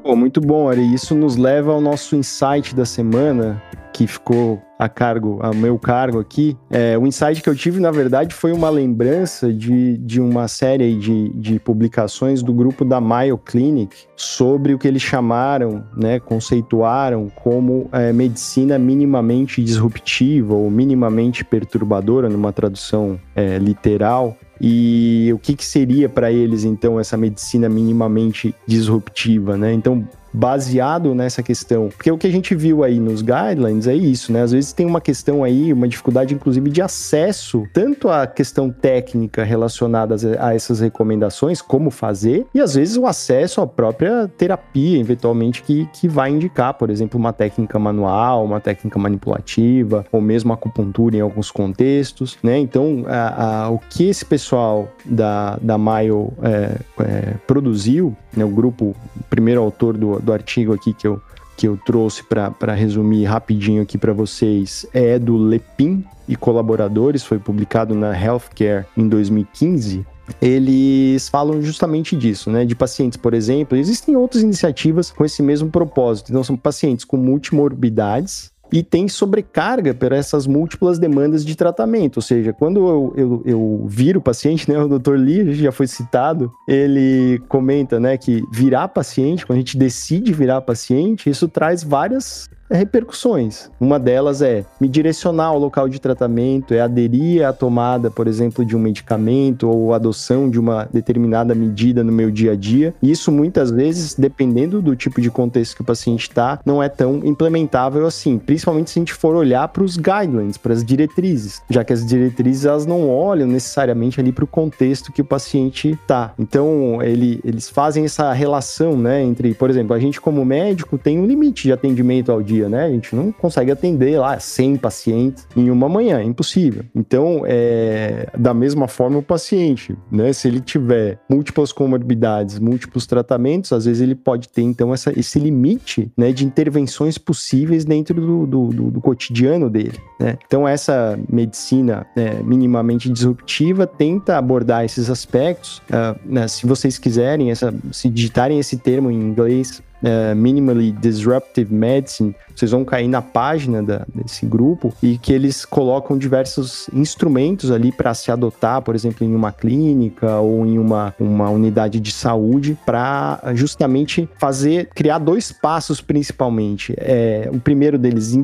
Pô, 0.03 0.17
muito 0.17 0.41
bom, 0.41 0.71
Ari. 0.71 0.95
Isso 0.95 1.15
nos 1.15 1.37
leva 1.37 1.73
ao 1.73 1.81
nosso 1.83 2.17
insight 2.17 2.75
da 2.75 2.87
semana, 2.87 3.63
que 3.93 4.07
ficou 4.07 4.63
a 4.79 4.89
cargo, 4.89 5.41
a 5.43 5.53
meu 5.53 5.79
cargo 5.79 6.21
aqui. 6.21 6.57
É, 6.71 6.97
o 6.97 7.07
insight 7.07 7.43
que 7.43 7.49
eu 7.49 7.55
tive, 7.55 7.81
na 7.81 7.91
verdade, 7.91 8.35
foi 8.35 8.53
uma 8.53 8.71
lembrança 8.71 9.53
de, 9.53 9.99
de 9.99 10.21
uma 10.21 10.47
série 10.47 10.95
de, 10.95 11.31
de 11.31 11.59
publicações 11.59 12.43
do 12.43 12.53
grupo 12.53 12.85
da 12.85 13.01
Mayo 13.01 13.37
Clinic 13.37 13.97
sobre 14.15 14.75
o 14.75 14.79
que 14.79 14.87
eles 14.87 15.03
chamaram, 15.03 15.85
né, 15.97 16.21
conceituaram 16.21 17.29
como 17.29 17.89
é, 17.93 18.13
medicina 18.13 18.79
minimamente 18.79 19.63
disruptiva 19.63 20.55
ou 20.55 20.71
minimamente 20.71 21.45
perturbadora, 21.45 22.29
numa 22.29 22.53
tradução 22.53 23.19
é, 23.35 23.59
literal. 23.59 24.37
E 24.61 25.31
o 25.33 25.39
que, 25.39 25.55
que 25.55 25.65
seria 25.65 26.09
para 26.09 26.33
eles, 26.33 26.65
então, 26.65 26.99
essa 26.99 27.17
medicina 27.17 27.69
minimamente 27.69 28.53
disruptiva, 28.67 29.57
né? 29.57 29.73
Então, 29.73 30.05
baseado 30.33 31.15
nessa 31.15 31.43
questão. 31.43 31.89
Porque 31.89 32.11
o 32.11 32.19
que 32.19 32.27
a 32.27 32.31
gente 32.31 32.55
viu 32.55 32.85
aí 32.85 32.99
nos 32.99 33.23
guidelines 33.23 33.87
é 33.87 33.95
isso, 33.95 34.33
né? 34.33 34.43
Às 34.43 34.53
vezes 34.53 34.73
tem 34.73 34.87
uma 34.87 35.01
questão 35.01 35.45
aí, 35.45 35.73
uma 35.73 35.89
dificuldade, 35.89 36.35
inclusive, 36.35 36.71
de 36.71 36.83
acesso, 36.83 37.67
tanto 37.73 38.09
à 38.09 38.27
questão 38.27 38.71
técnica 38.71 39.45
relacionada 39.45 40.17
a 40.39 40.55
essas 40.55 40.81
recomendações, 40.81 41.63
como 41.63 41.91
fazer, 41.91 42.47
e 42.55 42.61
às 42.61 42.75
vezes 42.75 42.97
o 42.97 43.07
acesso 43.07 43.61
à 43.61 43.67
própria 43.67 44.29
terapia, 44.29 44.99
eventualmente, 44.99 45.63
que, 45.63 45.89
que 45.93 46.09
vai 46.09 46.31
indicar, 46.31 46.75
por 46.75 46.91
exemplo, 46.91 47.19
uma 47.19 47.33
técnica 47.33 47.79
manual, 47.79 48.45
uma 48.45 48.61
técnica 48.61 48.99
manipulativa, 48.99 50.05
ou 50.13 50.21
mesmo 50.21 50.53
acupuntura 50.53 51.17
em 51.17 51.21
alguns 51.21 51.51
contextos, 51.51 52.39
né? 52.43 52.59
Então, 52.59 53.05
a, 53.07 53.65
a, 53.65 53.71
o 53.71 53.79
que 53.79 54.09
esse 54.09 54.25
pessoal 54.25 54.89
da, 55.05 55.59
da 55.61 55.79
Mayo 55.79 56.33
é, 56.43 56.77
é, 57.01 57.35
produziu, 57.47 58.17
né? 58.37 58.45
O 58.45 58.51
grupo, 58.51 58.95
o 59.17 59.25
primeiro 59.29 59.61
autor 59.61 59.97
do, 59.97 60.18
do, 60.21 60.33
artigo 60.33 60.73
aqui 60.73 60.93
que 60.93 61.07
eu, 61.07 61.21
que 61.57 61.67
eu 61.67 61.79
trouxe 61.85 62.23
para 62.23 62.75
resumir 62.75 63.25
rapidinho 63.25 63.83
aqui 63.83 63.99
para 63.99 64.13
vocês 64.13 64.87
é 64.93 65.19
do 65.19 65.37
Lepin 65.37 66.05
e 66.29 66.37
colaboradores, 66.37 67.25
foi 67.25 67.39
publicado 67.39 67.95
na 67.95 68.19
Healthcare 68.19 68.87
em 68.97 69.09
2015 69.09 70.07
eles 70.43 71.29
falam 71.29 71.63
justamente 71.63 72.15
disso, 72.15 72.51
né? 72.51 72.65
De 72.65 72.75
pacientes, 72.75 73.17
por 73.17 73.35
exemplo, 73.35 73.79
existem 73.79 74.17
outras 74.17 74.43
iniciativas 74.43 75.11
com 75.11 75.25
esse 75.25 75.43
mesmo 75.43 75.71
propósito. 75.71 76.31
Então, 76.31 76.45
são 76.45 76.57
pacientes 76.57 77.05
com 77.05 77.17
multimorbidades, 77.17 78.53
e 78.73 78.83
tem 78.83 79.09
sobrecarga 79.09 79.95
por 79.95 80.13
essas 80.13 80.47
múltiplas 80.47 80.99
demandas 80.99 81.45
de 81.45 81.57
tratamento. 81.57 82.19
Ou 82.19 82.23
seja, 82.23 82.53
quando 82.53 82.87
eu, 82.87 83.15
eu, 83.17 83.43
eu 83.45 83.85
viro 83.87 84.21
paciente, 84.21 84.71
né, 84.71 84.79
o 84.79 84.99
Dr. 84.99 85.15
Lee 85.15 85.55
já 85.55 85.73
foi 85.73 85.87
citado, 85.87 86.53
ele 86.67 87.41
comenta 87.49 87.99
né, 87.99 88.17
que 88.17 88.43
virar 88.53 88.89
paciente, 88.89 89.47
quando 89.47 89.57
a 89.57 89.61
gente 89.61 89.77
decide 89.77 90.33
virar 90.33 90.61
paciente, 90.61 91.31
isso 91.31 91.49
traz 91.49 91.83
várias 91.83 92.49
repercussões. 92.71 93.71
Uma 93.81 93.99
delas 93.99 94.43
é 94.43 94.65
me 94.81 94.89
direcionar 94.89 95.47
ao 95.47 95.59
local 95.59 95.89
de 95.89 96.01
tratamento, 96.01 96.75
é 96.75 96.81
aderir 96.81 97.47
à 97.47 97.53
tomada, 97.53 98.11
por 98.11 98.27
exemplo, 98.27 98.65
de 98.65 98.77
um 98.77 98.79
medicamento 98.79 99.69
ou 99.69 99.95
adoção 99.95 100.49
de 100.49 100.59
uma 100.59 100.89
determinada 100.93 101.55
medida 101.55 102.05
no 102.05 102.13
meu 102.13 102.31
dia 102.31 102.53
a 102.53 102.57
dia. 102.57 102.95
Isso 103.03 103.33
muitas 103.33 103.71
vezes, 103.71 104.15
dependendo 104.15 104.83
do 104.83 104.95
tipo 104.95 105.21
de 105.21 105.31
contexto 105.31 105.77
que 105.77 105.83
o 105.83 105.85
paciente 105.85 106.23
está, 106.23 106.61
não 106.65 106.83
é 106.83 106.89
tão 106.89 107.21
implementável 107.25 108.07
assim, 108.07 108.39
principalmente 108.39 108.91
se 108.91 108.99
a 108.99 109.01
gente 109.01 109.15
for 109.15 109.35
olhar 109.35 109.67
para 109.69 109.83
os 109.83 109.97
guidelines, 109.97 110.57
para 110.57 110.73
as 110.73 110.85
diretrizes, 110.85 111.63
já 111.69 111.85
que 111.85 111.93
as 111.93 112.05
diretrizes 112.05 112.65
elas 112.65 112.87
não 112.87 113.09
olham 113.09 113.47
necessariamente 113.47 114.21
ali 114.21 114.33
para 114.33 114.45
o 114.45 114.49
contexto 114.49 115.13
que 115.13 115.23
o 115.23 115.25
paciente 115.25 115.91
está. 115.91 116.33
Então, 116.39 117.03
ele, 117.03 117.41
eles 117.45 117.69
fazem 117.69 118.05
essa 118.05 118.33
relação, 118.33 118.97
né, 118.97 119.23
entre, 119.23 119.55
por 119.55 119.71
exemplo, 119.71 119.95
a 119.95 119.99
gente 119.99 120.21
como 120.21 120.45
médico 120.45 120.99
tem 120.99 121.19
um 121.19 121.27
limite 121.27 121.65
de 121.65 121.73
atendimento 121.73 122.31
ao 122.31 122.43
dia 122.43 122.58
dia, 122.59 122.69
né? 122.69 122.85
A 122.85 122.91
gente 122.91 123.15
não 123.15 123.31
consegue 123.31 123.71
atender 123.71 124.19
lá 124.19 124.39
100 124.39 124.77
pacientes 124.77 125.47
em 125.57 125.71
uma 125.71 125.89
manhã, 125.89 126.19
é 126.19 126.25
impossível. 126.25 126.85
Então, 126.95 127.43
é, 127.47 128.29
da 128.37 128.53
mesma 128.53 128.89
forma, 128.89 129.19
o 129.19 129.23
paciente, 129.23 129.97
né? 130.11 130.33
Se 130.33 130.49
ele 130.49 130.61
tiver 130.61 131.19
múltiplas 131.29 131.73
comorbidades, 131.73 132.59
múltiplos 132.59 133.07
tratamentos, 133.07 133.73
às 133.73 133.85
vezes 133.85 134.03
ele 134.03 134.15
pode 134.15 134.49
ter, 134.49 134.63
então, 134.63 134.93
essa, 134.93 135.17
esse 135.19 135.39
limite 135.39 136.11
né, 136.17 136.33
de 136.33 136.45
intervenções 136.45 137.17
possíveis 137.19 137.85
dentro 137.85 138.21
do, 138.21 138.47
do, 138.47 138.69
do, 138.69 138.91
do 138.91 139.01
cotidiano 139.01 139.71
dele, 139.71 139.99
né? 140.19 140.37
Então, 140.47 140.67
essa 140.67 141.19
medicina 141.31 142.07
né, 142.17 142.41
minimamente 142.43 143.11
disruptiva 143.11 143.87
tenta 143.87 144.37
abordar 144.37 144.85
esses 144.85 145.11
aspectos. 145.11 145.79
Uh, 145.89 146.19
né, 146.25 146.49
se 146.49 146.67
vocês 146.67 146.99
quiserem, 146.99 147.51
essa, 147.51 147.75
se 147.93 148.09
digitarem 148.09 148.59
esse 148.59 148.77
termo 148.77 149.11
em 149.11 149.21
inglês, 149.21 149.83
uh, 150.03 150.35
Minimally 150.35 150.93
Disruptive 150.93 151.73
Medicine, 151.73 152.35
vocês 152.59 152.71
vão 152.73 152.85
cair 152.85 153.09
na 153.09 153.23
página 153.23 153.83
da, 153.83 154.05
desse 154.13 154.45
grupo 154.45 154.93
e 155.03 155.17
que 155.17 155.33
eles 155.33 155.65
colocam 155.65 156.19
diversos 156.19 156.89
instrumentos 156.93 157.71
ali 157.71 157.93
para 157.93 158.13
se 158.15 158.31
adotar, 158.31 158.83
por 158.83 158.95
exemplo, 158.95 159.25
em 159.25 159.35
uma 159.35 159.53
clínica 159.53 160.39
ou 160.39 160.67
em 160.67 160.79
uma, 160.79 161.15
uma 161.21 161.49
unidade 161.51 162.01
de 162.01 162.11
saúde, 162.11 162.77
para 162.85 163.41
justamente 163.55 164.29
fazer, 164.39 164.89
criar 164.95 165.19
dois 165.19 165.53
passos 165.53 166.01
principalmente. 166.01 166.95
É, 166.99 167.49
o 167.53 167.61
primeiro 167.61 167.99
deles, 167.99 168.35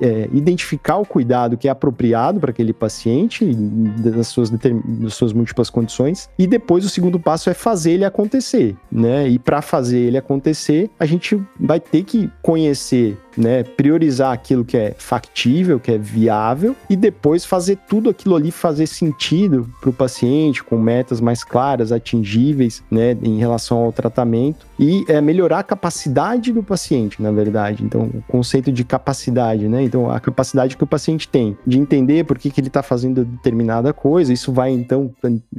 é, 0.00 0.28
identificar 0.32 0.98
o 0.98 1.06
cuidado 1.06 1.56
que 1.56 1.68
é 1.68 1.70
apropriado 1.70 2.40
para 2.40 2.50
aquele 2.50 2.72
paciente, 2.72 3.44
das 3.54 4.28
suas, 4.28 4.50
das 4.50 5.14
suas 5.14 5.32
múltiplas 5.32 5.70
condições, 5.70 6.28
e 6.38 6.46
depois 6.46 6.84
o 6.84 6.88
segundo 6.88 7.18
passo 7.18 7.48
é 7.48 7.54
fazer 7.54 7.92
ele 7.92 8.04
acontecer, 8.04 8.76
né? 8.90 9.28
E 9.28 9.38
para 9.38 9.62
fazer 9.62 9.98
ele 9.98 10.18
acontecer, 10.18 10.90
a 10.98 11.06
gente 11.06 11.40
vai 11.58 11.80
ter 11.80 12.04
que 12.04 12.30
conhecer 12.42 13.16
né, 13.36 13.62
priorizar 13.62 14.32
aquilo 14.32 14.64
que 14.64 14.76
é 14.76 14.94
factível, 14.96 15.78
que 15.80 15.92
é 15.92 15.98
viável, 15.98 16.76
e 16.88 16.96
depois 16.96 17.44
fazer 17.44 17.78
tudo 17.88 18.10
aquilo 18.10 18.36
ali 18.36 18.50
fazer 18.50 18.86
sentido 18.86 19.68
para 19.80 19.90
o 19.90 19.92
paciente, 19.92 20.62
com 20.62 20.78
metas 20.78 21.20
mais 21.20 21.44
claras, 21.44 21.92
atingíveis, 21.92 22.82
né, 22.90 23.16
em 23.22 23.38
relação 23.38 23.78
ao 23.78 23.92
tratamento, 23.92 24.66
e 24.78 25.04
é, 25.08 25.20
melhorar 25.20 25.60
a 25.60 25.62
capacidade 25.62 26.52
do 26.52 26.62
paciente, 26.62 27.22
na 27.22 27.30
verdade. 27.30 27.84
Então, 27.84 28.02
o 28.02 28.22
conceito 28.28 28.72
de 28.72 28.84
capacidade, 28.84 29.68
né? 29.68 29.82
Então, 29.82 30.10
a 30.10 30.18
capacidade 30.18 30.76
que 30.76 30.84
o 30.84 30.86
paciente 30.86 31.28
tem 31.28 31.56
de 31.66 31.78
entender 31.78 32.24
por 32.24 32.38
que, 32.38 32.50
que 32.50 32.60
ele 32.60 32.68
está 32.68 32.82
fazendo 32.82 33.24
determinada 33.24 33.92
coisa, 33.92 34.32
isso 34.32 34.52
vai, 34.52 34.70
então, 34.70 35.12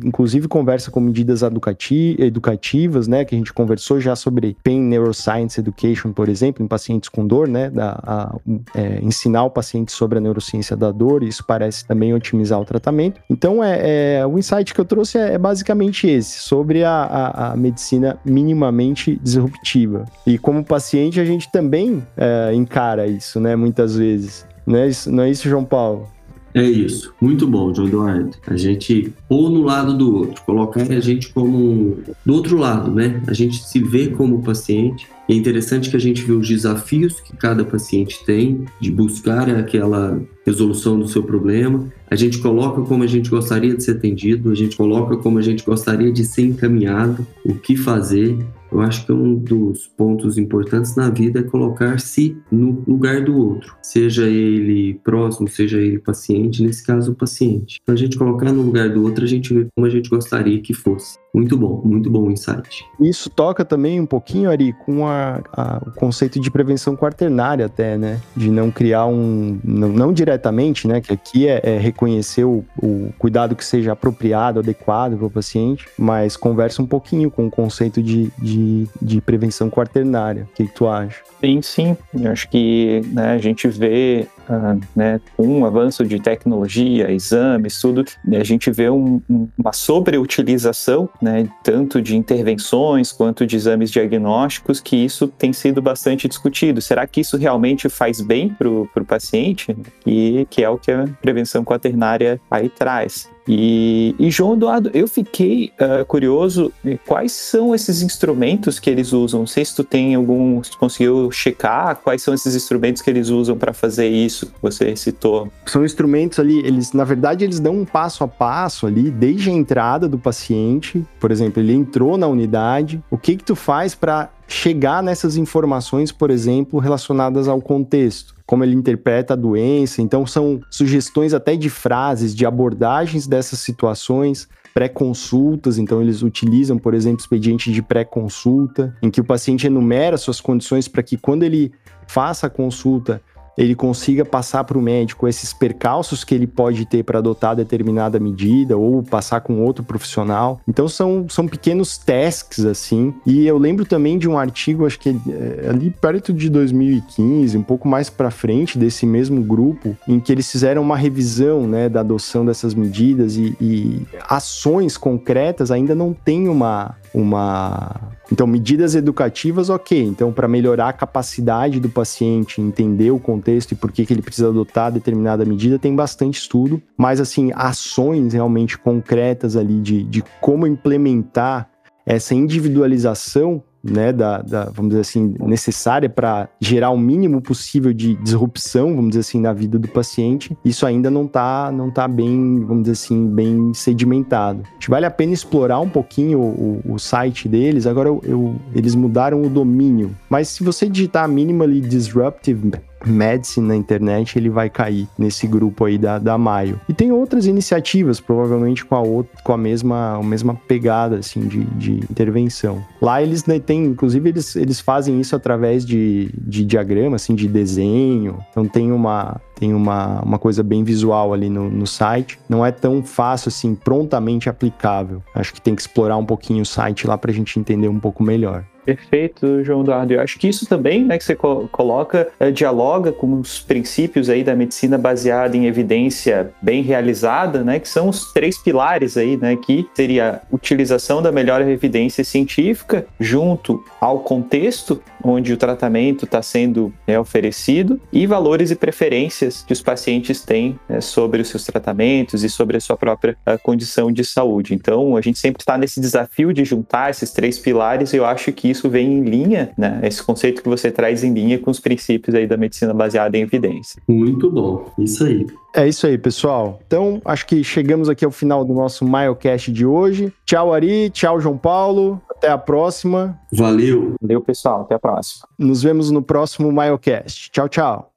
inclusive 0.04 0.48
conversa 0.48 0.92
com 0.92 1.00
medidas 1.00 1.42
educativas, 1.42 3.08
né, 3.08 3.24
que 3.24 3.36
a 3.36 3.38
gente 3.38 3.54
conversou 3.54 4.00
já 4.00 4.16
sobre 4.16 4.58
Pain 4.64 4.82
Neuroscience 4.82 5.60
Education, 5.60 6.12
por 6.12 6.28
exemplo, 6.28 6.64
em 6.64 6.68
pacientes 6.68 7.10
com 7.10 7.26
dor, 7.26 7.48
né, 7.48 7.63
da, 7.70 8.00
a, 8.04 8.36
é, 8.76 9.00
ensinar 9.02 9.44
o 9.44 9.50
paciente 9.50 9.92
sobre 9.92 10.18
a 10.18 10.22
neurociência 10.22 10.76
da 10.76 10.92
dor, 10.92 11.24
isso 11.24 11.44
parece 11.46 11.86
também 11.86 12.14
otimizar 12.14 12.60
o 12.60 12.66
tratamento. 12.66 13.22
Então, 13.30 13.64
é, 13.64 14.20
é 14.20 14.26
o 14.26 14.38
insight 14.38 14.74
que 14.74 14.80
eu 14.80 14.86
trouxe 14.86 15.18
é, 15.18 15.34
é 15.34 15.38
basicamente 15.38 16.08
esse, 16.08 16.40
sobre 16.40 16.84
a, 16.84 16.92
a, 16.92 17.52
a, 17.52 17.56
medicina 17.56 18.18
minimamente 18.26 19.20
disruptiva. 19.22 20.06
E 20.26 20.38
como 20.38 20.64
paciente, 20.64 21.20
a 21.20 21.26
gente 21.26 21.52
também 21.52 22.06
é, 22.18 22.54
encara 22.54 23.08
isso, 23.08 23.40
né, 23.40 23.56
muitas 23.56 23.96
vezes. 23.96 24.46
Não 24.66 24.80
é 24.80 24.88
isso, 24.88 25.12
não 25.12 25.24
é 25.24 25.30
isso 25.30 25.50
João 25.50 25.66
Paulo? 25.66 26.08
É 26.54 26.64
isso, 26.64 27.14
muito 27.20 27.48
bom, 27.48 27.74
João 27.74 27.88
Eduardo. 27.88 28.38
A 28.46 28.56
gente 28.56 29.12
pôr 29.28 29.50
no 29.50 29.64
lado 29.64 29.98
do 29.98 30.16
outro, 30.16 30.44
colocar 30.46 30.84
a 30.84 31.00
gente 31.00 31.34
como 31.34 31.98
do 32.24 32.34
outro 32.34 32.58
lado, 32.58 32.92
né? 32.92 33.24
A 33.26 33.34
gente 33.34 33.64
se 33.64 33.80
vê 33.80 34.10
como 34.10 34.44
paciente. 34.44 35.08
É 35.28 35.34
interessante 35.34 35.90
que 35.90 35.96
a 35.96 36.00
gente 36.00 36.22
vê 36.22 36.34
os 36.34 36.48
desafios 36.48 37.20
que 37.22 37.36
cada 37.36 37.64
paciente 37.64 38.24
tem 38.26 38.66
de 38.80 38.92
buscar 38.92 39.50
aquela 39.50 40.22
resolução 40.46 41.00
do 41.00 41.08
seu 41.08 41.24
problema. 41.24 41.88
A 42.12 42.16
gente 42.16 42.38
coloca 42.38 42.82
como 42.82 43.04
a 43.04 43.08
gente 43.08 43.30
gostaria 43.30 43.74
de 43.74 43.84
ser 43.84 43.92
atendido, 43.92 44.52
a 44.52 44.56
gente 44.56 44.76
coloca 44.76 45.18
como 45.18 45.40
a 45.40 45.42
gente 45.42 45.66
gostaria 45.66 46.12
de 46.12 46.24
ser 46.24 46.44
encaminhado, 46.44 47.26
o 47.44 47.56
que 47.56 47.76
fazer 47.76 48.38
eu 48.74 48.82
acho 48.82 49.06
que 49.06 49.12
um 49.12 49.36
dos 49.36 49.86
pontos 49.86 50.38
importantes 50.38 50.96
na 50.96 51.10
vida 51.10 51.42
é 51.42 51.44
colocar-se 51.44 52.36
no 52.52 52.84
lugar 52.88 53.24
do 53.24 53.38
outro, 53.38 53.76
seja 53.84 54.28
ele 54.28 54.96
próximo, 55.04 55.48
seja 55.48 55.80
ele 55.80 56.00
paciente, 56.00 56.64
nesse 56.64 56.84
caso 56.84 57.12
o 57.12 57.16
paciente. 57.16 57.80
Então 57.84 57.94
a 57.94 57.98
gente 57.98 58.18
colocar 58.18 58.52
no 58.52 58.64
lugar 58.64 58.90
do 58.90 59.04
outro, 59.04 59.24
a 59.24 59.28
gente 59.28 59.54
vê 59.54 59.68
como 59.76 59.86
a 59.86 59.90
gente 59.90 60.10
gostaria 60.10 60.60
que 60.60 60.74
fosse. 60.74 61.23
Muito 61.34 61.58
bom, 61.58 61.82
muito 61.84 62.12
bom 62.12 62.28
o 62.28 62.32
insight. 62.32 62.86
Isso 63.00 63.28
toca 63.28 63.66
também 63.66 64.00
um 64.00 64.06
pouquinho, 64.06 64.52
Ari, 64.52 64.72
com 64.86 65.08
a, 65.08 65.42
a, 65.52 65.82
o 65.88 65.92
conceito 65.92 66.40
de 66.40 66.52
prevenção 66.52 66.96
quaternária 66.96 67.66
até, 67.66 67.98
né? 67.98 68.22
De 68.36 68.52
não 68.52 68.70
criar 68.70 69.08
um... 69.08 69.60
Não, 69.64 69.90
não 69.90 70.14
diretamente, 70.14 70.88
né? 70.88 71.02
Que 71.02 71.12
aqui 71.12 71.48
é, 71.48 71.60
é 71.64 71.80
reconhecer 71.80 72.44
o, 72.44 72.64
o, 72.78 73.12
cuidado 73.18 73.56
que 73.56 73.66
seja 73.66 73.94
apropriado, 73.94 74.60
adequado 74.60 75.18
para 75.18 75.26
o 75.26 75.32
paciente, 75.32 75.88
mas 75.98 76.38
conversa 76.38 76.84
um 76.84 76.86
pouquinho 76.86 77.32
com 77.32 77.48
o 77.48 77.52
conceito 77.52 78.04
de, 78.04 78.32
de, 78.38 78.88
de 79.02 79.20
prevenção 79.20 79.72
quaternária. 79.72 80.44
O 80.44 80.56
que, 80.56 80.68
que 80.68 80.74
tu 80.74 80.88
acha? 80.88 81.24
Sim, 81.42 81.62
sim. 81.64 81.98
Eu 82.14 82.32
acho 82.32 82.48
que 82.48 83.02
né, 83.08 83.32
a 83.32 83.38
gente 83.40 83.68
vê 83.68 84.28
uh, 84.50 84.80
né, 84.96 85.20
com 85.36 85.62
o 85.62 85.66
avanço 85.66 86.06
de 86.06 86.20
tecnologia, 86.20 87.12
exames, 87.12 87.80
tudo, 87.80 88.04
a 88.32 88.44
gente 88.44 88.72
vê 88.72 88.90
um, 88.90 89.22
uma 89.58 89.74
sobreutilização 89.74 91.10
né, 91.22 91.48
tanto 91.64 92.02
de 92.02 92.16
intervenções 92.16 93.12
quanto 93.12 93.46
de 93.46 93.56
exames 93.56 93.92
diagnósticos, 93.92 94.80
que 94.80 94.96
isso 94.96 95.28
tem 95.28 95.54
sido 95.54 95.82
bastante 95.82 96.28
discutido. 96.28 96.82
Será 96.82 97.06
que 97.08 97.22
isso 97.22 97.38
realmente 97.38 97.90
faz 97.90 98.22
bem 98.22 98.50
para 98.50 98.70
o 98.70 99.06
paciente? 99.06 99.76
E 100.06 100.46
que 100.50 100.64
é 100.64 100.70
o 100.70 100.78
que 100.78 100.92
a 100.92 101.08
prevenção 101.22 101.64
quaternária 101.64 102.40
aí 102.50 102.70
traz. 102.70 103.33
E, 103.48 104.16
e, 104.18 104.32
João 104.32 104.54
Eduardo, 104.54 104.90
eu 104.94 105.08
fiquei 105.08 105.72
uh, 105.80 106.06
curioso 106.06 106.72
quais 107.06 107.32
são 107.32 107.76
esses 107.76 108.02
instrumentos 108.02 108.80
que 108.80 108.90
eles 108.90 109.12
usam. 109.12 109.42
Não 109.42 109.48
sei 109.48 109.66
se 109.66 109.76
tu 109.76 109.84
tem 109.84 110.16
algum, 110.16 110.64
se 110.64 110.78
conseguiu 110.78 111.30
checar 111.32 111.98
quais 111.98 112.22
são 112.22 112.34
esses 112.34 112.56
instrumentos 112.56 113.02
que 113.02 113.10
eles 113.10 113.30
usam 113.30 113.58
para 113.58 113.74
fazer 113.74 114.08
isso 114.08 114.48
que 114.48 114.62
você 114.62 114.96
citou. 114.96 115.52
São 115.66 115.84
instrumentos 115.84 116.40
ali, 116.40 116.60
eles 116.60 116.94
na 116.94 117.04
verdade 117.04 117.44
eles 117.44 117.60
dão 117.60 117.76
um 117.76 117.86
passo 117.86 118.24
a 118.24 118.28
passo 118.28 118.88
ali 118.88 119.10
desde 119.12 119.50
a 119.50 119.54
entrada 119.54 120.08
do 120.08 120.18
paciente. 120.18 121.06
Por 121.20 121.32
exemplo, 121.32 121.62
ele 121.62 121.74
entrou 121.74 122.18
na 122.18 122.28
unidade. 122.28 123.04
O 123.12 123.18
que 123.18 123.36
que 123.36 123.44
tu 123.44 123.56
faz 123.56 123.94
para 123.94 124.30
chegar 124.48 125.02
nessas 125.02 125.38
informações, 125.38 126.12
por 126.12 126.30
exemplo, 126.30 126.80
relacionadas 126.80 127.48
ao 127.48 127.62
contexto, 127.62 128.36
como 128.46 128.64
ele 128.64 128.76
interpreta 128.76 129.34
a 129.34 129.38
doença. 129.38 130.02
Então, 130.02 130.26
são 130.26 130.62
sugestões 130.70 131.34
até 131.34 131.56
de 131.56 131.70
frases, 131.70 132.36
de 132.36 132.46
abordagens 132.46 133.28
dessas 133.28 133.60
situações, 133.60 134.48
pré-consultas, 134.74 135.78
então 135.78 136.02
eles 136.02 136.24
utilizam, 136.24 136.78
por 136.78 136.94
exemplo, 136.94 137.20
expediente 137.20 137.72
de 137.72 137.82
pré-consulta, 137.82 138.96
em 139.02 139.10
que 139.10 139.22
o 139.22 139.24
paciente 139.24 139.68
enumera 139.68 140.18
suas 140.18 140.42
condições 140.42 140.88
para 140.88 141.04
que 141.04 141.16
quando 141.16 141.44
ele 141.44 141.72
faça 142.08 142.48
a 142.48 142.50
consulta, 142.50 143.22
ele 143.58 143.76
consiga 143.76 144.26
passar 144.26 144.64
para 144.64 144.78
o 144.78 144.82
médico 144.82 145.28
esses 145.28 145.54
percalços 145.54 146.24
que 146.24 146.34
ele 146.34 146.48
pode 146.48 146.86
ter 146.86 147.04
para 147.04 147.20
adotar 147.20 147.56
determinada 147.56 148.20
medida 148.20 148.78
ou 148.78 149.04
passar 149.04 149.42
com 149.42 149.62
outro 149.62 149.84
profissional. 149.84 150.60
Então 150.68 150.88
são, 150.88 151.28
são 151.30 151.48
pequenos 151.48 151.98
tasks 151.98 152.66
assim. 152.66 153.14
E 153.26 153.46
eu 153.46 153.58
lembro 153.58 153.86
também 153.86 154.18
de 154.18 154.28
um 154.28 154.38
artigo, 154.38 154.86
acho 154.86 155.00
que 155.00 155.10
é, 155.10 155.70
ali 155.70 155.90
perto 155.90 156.34
de 156.34 156.50
2015, 156.50 157.58
um 157.58 157.64
pouco 157.64 157.88
mais 157.88 158.10
para 158.10 158.32
frente 158.32 158.78
desse 158.78 159.06
mesmo 159.06 159.42
grupo, 159.44 159.96
em 160.08 160.20
que 160.20 160.32
eles 160.32 160.52
fizeram 160.52 160.82
uma 160.82 160.98
revisão, 160.98 161.68
né, 161.68 161.90
da 161.90 162.00
adoção 162.00 162.46
dessas 162.46 162.74
medidas 162.74 163.36
e, 163.38 163.56
e 163.60 164.08
ações 164.28 164.98
concretas 164.98 165.72
ainda 165.72 165.94
não 165.94 166.14
tem 166.14 166.48
uma 166.48 166.96
uma 167.14 168.13
então, 168.34 168.48
medidas 168.48 168.96
educativas, 168.96 169.70
ok. 169.70 170.02
Então, 170.02 170.34
para 170.34 170.48
melhorar 170.48 170.90
a 170.90 170.94
capacidade 170.94 171.80
do 171.80 171.88
paciente 171.88 172.60
entender 172.60 173.12
o 173.12 173.20
contexto 173.20 173.74
e 173.74 173.76
por 173.76 173.92
que, 173.92 174.08
que 174.08 174.12
ele 174.12 174.24
precisa 174.24 174.48
adotar 174.48 174.92
determinada 174.92 175.46
medida, 175.46 175.78
tem 175.78 175.96
bastante 175.96 176.40
estudo. 176.40 176.82
Mas, 176.98 177.20
assim, 177.20 177.52
ações 177.54 178.34
realmente 178.34 178.76
concretas 178.76 179.56
ali 179.56 179.80
de, 179.80 180.04
de 180.04 180.24
como 180.42 180.66
implementar 180.66 181.70
essa 182.08 182.34
individualização 182.34 183.62
né, 183.84 184.14
da, 184.14 184.42
da, 184.42 184.66
vamos 184.66 184.90
dizer 184.90 185.02
assim, 185.02 185.36
necessária 185.42 186.10
para 186.10 186.48
gerar 186.60 186.92
o 186.92 186.98
mínimo 186.98 187.42
possível 187.42 187.92
de 187.92 188.16
disrupção, 188.16 188.96
vamos 188.96 189.10
dizer 189.10 189.22
assim, 189.22 189.42
na 189.42 189.52
vida 189.52 189.78
do 189.78 189.88
paciente, 189.88 190.58
isso 190.64 190.86
ainda 190.86 191.12
não 191.12 191.26
está 191.26 191.72
não 191.72 191.92
tá 191.92 192.08
bem, 192.08 192.60
vamos 192.62 192.84
dizer 192.84 192.94
assim, 192.94 193.28
bem 193.28 193.74
sedimentado. 193.74 194.62
Acho 194.78 194.80
que 194.80 194.90
vale 194.90 195.06
a 195.06 195.12
pena 195.12 195.34
explorar 195.34 195.80
um 195.80 195.90
pouquinho 195.90 196.40
o, 196.40 196.82
o 196.86 197.00
site 197.00 197.50
deles. 197.50 197.86
Agora 197.86 198.10
eu, 198.10 198.22
eu, 198.24 198.56
eles 198.74 198.96
mudaram 198.96 199.42
o 199.42 199.50
domínio, 199.50 200.16
mas 200.30 200.48
se 200.48 200.64
você 200.64 200.88
digitar 200.88 201.28
minimally 201.28 201.82
disruptive 201.82 202.72
Medicine 203.06 203.68
na 203.68 203.76
internet, 203.76 204.38
ele 204.38 204.50
vai 204.50 204.70
cair 204.70 205.08
nesse 205.18 205.48
grupo 205.48 205.86
aí 205.86 205.98
da, 205.98 206.20
da 206.20 206.38
Maio. 206.38 206.80
E 206.88 206.94
tem 206.94 207.12
outras 207.12 207.46
iniciativas, 207.46 208.20
provavelmente 208.20 208.86
com 208.86 208.96
a, 208.96 209.02
outra, 209.02 209.32
com 209.44 209.54
a, 209.54 209.58
mesma, 209.58 210.16
a 210.16 210.24
mesma 210.24 210.56
pegada, 210.68 211.18
assim, 211.18 211.42
de, 211.42 211.64
de 211.64 211.92
intervenção. 212.10 212.84
Lá 213.02 213.22
eles 213.22 213.46
né, 213.46 213.60
têm, 213.60 213.86
inclusive, 213.86 214.30
eles, 214.30 214.56
eles 214.56 214.80
fazem 214.80 215.20
isso 215.20 215.36
através 215.36 215.86
de, 215.86 216.30
de 216.38 216.66
diagrama, 216.66 217.16
assim, 217.16 217.36
de 217.36 217.48
desenho. 217.48 218.38
Então 218.52 218.66
tem 218.66 218.92
uma, 218.92 219.42
tem 219.56 219.74
uma, 219.74 220.22
uma 220.22 220.40
coisa 220.40 220.64
bem 220.64 220.84
visual 220.84 221.34
ali 221.34 221.50
no, 221.50 221.70
no 221.70 221.88
site. 221.88 222.40
Não 222.50 222.66
é 222.66 222.72
tão 222.72 223.04
fácil, 223.04 223.50
assim, 223.50 223.76
prontamente 223.76 224.50
aplicável. 224.50 225.22
Acho 225.34 225.54
que 225.54 225.62
tem 225.62 225.76
que 225.76 225.82
explorar 225.82 226.18
um 226.18 226.26
pouquinho 226.26 226.62
o 226.62 226.66
site 226.66 227.08
lá 227.08 227.18
para 227.18 227.32
a 227.32 227.34
gente 227.34 227.60
entender 227.60 227.88
um 227.88 228.00
pouco 228.00 228.24
melhor. 228.24 228.66
Perfeito, 228.86 229.64
João 229.64 229.82
Eduardo. 229.82 230.14
Eu 230.14 230.22
acho 230.22 230.38
que 230.38 230.48
isso 230.48 230.66
também, 230.66 231.06
né, 231.06 231.18
que 231.18 231.24
você 231.24 231.36
coloca, 231.36 232.28
é, 232.40 232.52
dialoga 232.52 233.12
com 233.12 233.40
os 233.40 233.60
princípios 233.60 234.30
aí 234.30 234.44
da 234.44 234.56
medicina 234.56 234.98
baseada 234.98 235.56
em 235.56 235.66
evidência 235.66 236.52
bem 236.62 236.82
realizada, 236.82 237.64
né, 237.64 237.80
que 237.80 237.88
são 237.88 238.10
os 238.10 238.32
três 238.34 238.58
pilares 238.58 239.18
aí, 239.18 239.38
né, 239.38 239.56
que 239.56 239.88
seria 239.94 240.42
a 240.52 240.56
utilização 240.56 241.22
da 241.22 241.32
melhor 241.32 241.62
evidência 241.62 242.24
científica 242.24 243.06
junto 243.20 243.84
ao 244.00 244.20
contexto 244.20 245.02
onde 245.24 245.54
o 245.54 245.58
tratamento 245.58 246.26
está 246.26 246.42
sendo 246.42 246.94
né, 247.08 247.18
oferecido 247.18 248.00
e 248.12 248.28
valores 248.28 248.72
e 248.72 248.76
preferências 248.76 249.64
que 249.66 249.72
os 249.72 249.82
pacientes 249.82 250.42
têm 250.42 250.78
né, 250.88 251.00
sobre 251.00 251.42
os 251.42 251.48
seus 251.48 251.64
tratamentos 251.64 252.44
e 252.44 252.50
sobre 252.50 252.78
a 252.78 252.82
sua 252.82 252.98
própria 252.98 253.38
a 253.46 253.58
condição 253.58 254.12
de 254.12 254.26
saúde. 254.26 254.74
Então, 254.74 255.16
a 255.16 255.22
gente 255.22 255.40
sempre 255.40 255.62
está 255.62 255.78
nesse 255.78 256.02
desafio 256.02 256.54
de 256.54 256.66
juntar 256.66 257.10
esses 257.10 257.32
três 257.32 257.58
pilares 257.58 258.12
e 258.12 258.18
eu 258.18 258.26
acho 258.26 258.52
que 258.52 258.73
isso 258.74 258.90
vem 258.90 259.20
em 259.20 259.24
linha, 259.24 259.72
né? 259.78 260.00
Esse 260.04 260.22
conceito 260.22 260.62
que 260.62 260.68
você 260.68 260.92
traz 260.92 261.24
em 261.24 261.34
linha 261.34 261.58
com 261.58 261.72
os 261.72 261.80
princípios 261.80 262.36
aí 262.36 262.46
da 262.46 262.58
medicina 262.58 262.94
baseada 262.94 263.38
em 263.38 263.42
evidência. 263.42 264.02
Muito 264.08 264.52
bom, 264.52 264.92
isso 265.00 265.24
aí. 265.24 265.48
É 265.76 265.88
isso 265.88 266.06
aí, 266.06 266.18
pessoal. 266.18 266.80
Então, 266.86 267.22
acho 267.26 267.48
que 267.48 267.64
chegamos 267.64 268.10
aqui 268.10 268.24
ao 268.24 268.32
final 268.32 268.64
do 268.64 268.74
nosso 268.74 269.04
Milecast 269.06 269.72
de 269.72 269.86
hoje. 269.86 270.32
Tchau, 270.46 270.74
Ari. 270.74 271.10
Tchau, 271.10 271.40
João 271.40 271.58
Paulo. 271.58 272.22
até 272.30 272.50
a 272.50 272.58
próxima. 272.58 273.40
Valeu. 273.52 274.16
Valeu, 274.22 274.42
pessoal. 274.42 274.82
Até 274.82 274.96
a 274.96 275.00
próxima. 275.00 275.48
Nos 275.58 275.82
vemos 275.82 276.12
no 276.12 276.22
próximo 276.22 276.72
Miocast. 276.72 277.50
Tchau, 277.52 277.70
tchau. 277.70 278.14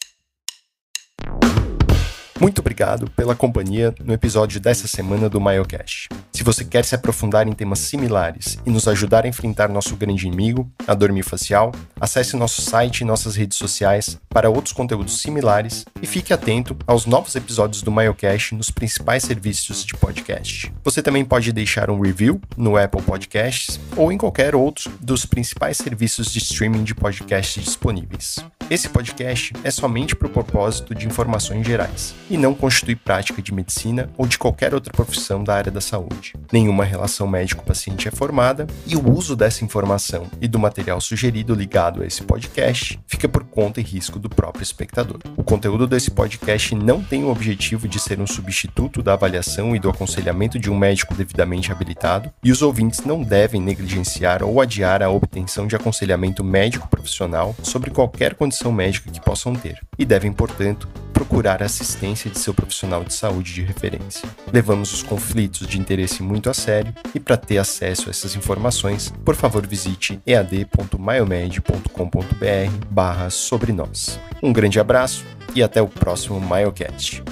Muito 2.38 2.58
obrigado 2.58 3.10
pela 3.12 3.34
companhia 3.34 3.94
no 4.04 4.12
episódio 4.12 4.60
dessa 4.60 4.86
semana 4.86 5.26
do 5.26 5.40
Miocast. 5.40 6.10
Se 6.30 6.44
você 6.44 6.66
quer 6.66 6.84
se 6.84 6.94
aprofundar 6.94 7.48
em 7.48 7.52
temas 7.52 7.78
similares 7.78 8.58
e 8.66 8.70
nos 8.70 8.86
ajudar 8.86 9.24
a 9.24 9.28
enfrentar 9.28 9.70
nosso 9.70 9.96
grande 9.96 10.26
inimigo, 10.26 10.70
a 10.86 10.92
dormir 10.92 11.22
facial, 11.22 11.72
acesse 11.98 12.36
nosso 12.36 12.60
site 12.60 13.00
e 13.00 13.04
nossas 13.06 13.36
redes 13.36 13.56
sociais 13.56 14.20
para 14.28 14.50
outros 14.50 14.74
conteúdos 14.74 15.22
similares 15.22 15.86
e 16.02 16.06
fique 16.06 16.30
atento 16.30 16.76
aos 16.86 17.06
novos 17.06 17.34
episódios 17.34 17.80
do 17.80 17.90
Miocast 17.90 18.54
nos 18.54 18.70
principais 18.70 19.22
serviços 19.22 19.82
de 19.82 19.94
podcast. 19.94 20.70
Você 20.84 21.02
também 21.02 21.24
pode 21.24 21.50
deixar 21.52 21.88
um 21.88 21.98
review 21.98 22.38
no 22.54 22.76
Apple 22.76 23.00
Podcasts 23.00 23.80
ou 23.96 24.12
em 24.12 24.18
qualquer 24.18 24.54
outro 24.54 24.92
dos 25.00 25.24
principais 25.24 25.78
serviços 25.78 26.30
de 26.30 26.38
streaming 26.38 26.84
de 26.84 26.94
podcasts 26.94 27.64
disponíveis. 27.64 28.44
Esse 28.68 28.90
podcast 28.90 29.54
é 29.64 29.70
somente 29.70 30.14
para 30.14 30.26
o 30.26 30.30
propósito 30.30 30.94
de 30.94 31.06
informações 31.06 31.66
gerais 31.66 32.14
e 32.28 32.36
não 32.36 32.54
constitui 32.54 32.96
prática 32.96 33.40
de 33.40 33.52
medicina 33.52 34.10
ou 34.16 34.26
de 34.26 34.38
qualquer 34.38 34.74
outra 34.74 34.92
profissão 34.92 35.42
da 35.42 35.54
área 35.54 35.70
da 35.70 35.80
saúde. 35.80 36.34
Nenhuma 36.52 36.84
relação 36.84 37.26
médico-paciente 37.26 38.08
é 38.08 38.10
formada 38.10 38.66
e 38.86 38.96
o 38.96 39.10
uso 39.10 39.36
dessa 39.36 39.64
informação 39.64 40.26
e 40.40 40.48
do 40.48 40.58
material 40.58 41.00
sugerido 41.00 41.54
ligado 41.54 42.02
a 42.02 42.06
esse 42.06 42.22
podcast 42.22 42.98
fica 43.06 43.28
por 43.28 43.44
conta 43.44 43.80
e 43.80 43.84
risco 43.84 44.18
do 44.18 44.28
próprio 44.28 44.62
espectador. 44.62 45.20
O 45.36 45.44
conteúdo 45.44 45.86
desse 45.86 46.10
podcast 46.10 46.74
não 46.74 47.02
tem 47.02 47.24
o 47.24 47.30
objetivo 47.30 47.88
de 47.88 47.98
ser 47.98 48.20
um 48.20 48.26
substituto 48.26 49.02
da 49.02 49.14
avaliação 49.14 49.74
e 49.74 49.78
do 49.78 49.88
aconselhamento 49.88 50.58
de 50.58 50.70
um 50.70 50.76
médico 50.76 51.14
devidamente 51.14 51.72
habilitado, 51.72 52.30
e 52.42 52.50
os 52.50 52.62
ouvintes 52.62 53.04
não 53.04 53.22
devem 53.22 53.60
negligenciar 53.60 54.42
ou 54.42 54.60
adiar 54.60 55.02
a 55.02 55.10
obtenção 55.10 55.66
de 55.66 55.76
aconselhamento 55.76 56.44
médico 56.44 56.88
profissional 56.88 57.54
sobre 57.62 57.90
qualquer 57.90 58.34
condição 58.34 58.72
médica 58.72 59.10
que 59.10 59.20
possam 59.20 59.54
ter, 59.54 59.80
e 59.98 60.04
devem, 60.04 60.32
portanto, 60.32 60.88
procurar 61.12 61.62
assistência 61.62 62.15
de 62.24 62.38
seu 62.38 62.54
profissional 62.54 63.04
de 63.04 63.14
saúde 63.14 63.52
de 63.52 63.62
referência. 63.62 64.28
Levamos 64.52 64.92
os 64.92 65.02
conflitos 65.02 65.66
de 65.66 65.78
interesse 65.78 66.22
muito 66.22 66.48
a 66.48 66.54
sério 66.54 66.92
e 67.14 67.20
para 67.20 67.36
ter 67.36 67.58
acesso 67.58 68.08
a 68.08 68.10
essas 68.10 68.34
informações, 68.34 69.12
por 69.24 69.34
favor 69.34 69.66
visite 69.66 70.20
ead.myomed.com.br 70.26 72.86
barra 72.90 73.30
sobre 73.30 73.72
nós. 73.72 74.18
Um 74.42 74.52
grande 74.52 74.80
abraço 74.80 75.24
e 75.54 75.62
até 75.62 75.80
o 75.80 75.88
próximo 75.88 76.40
Miocast. 76.40 77.22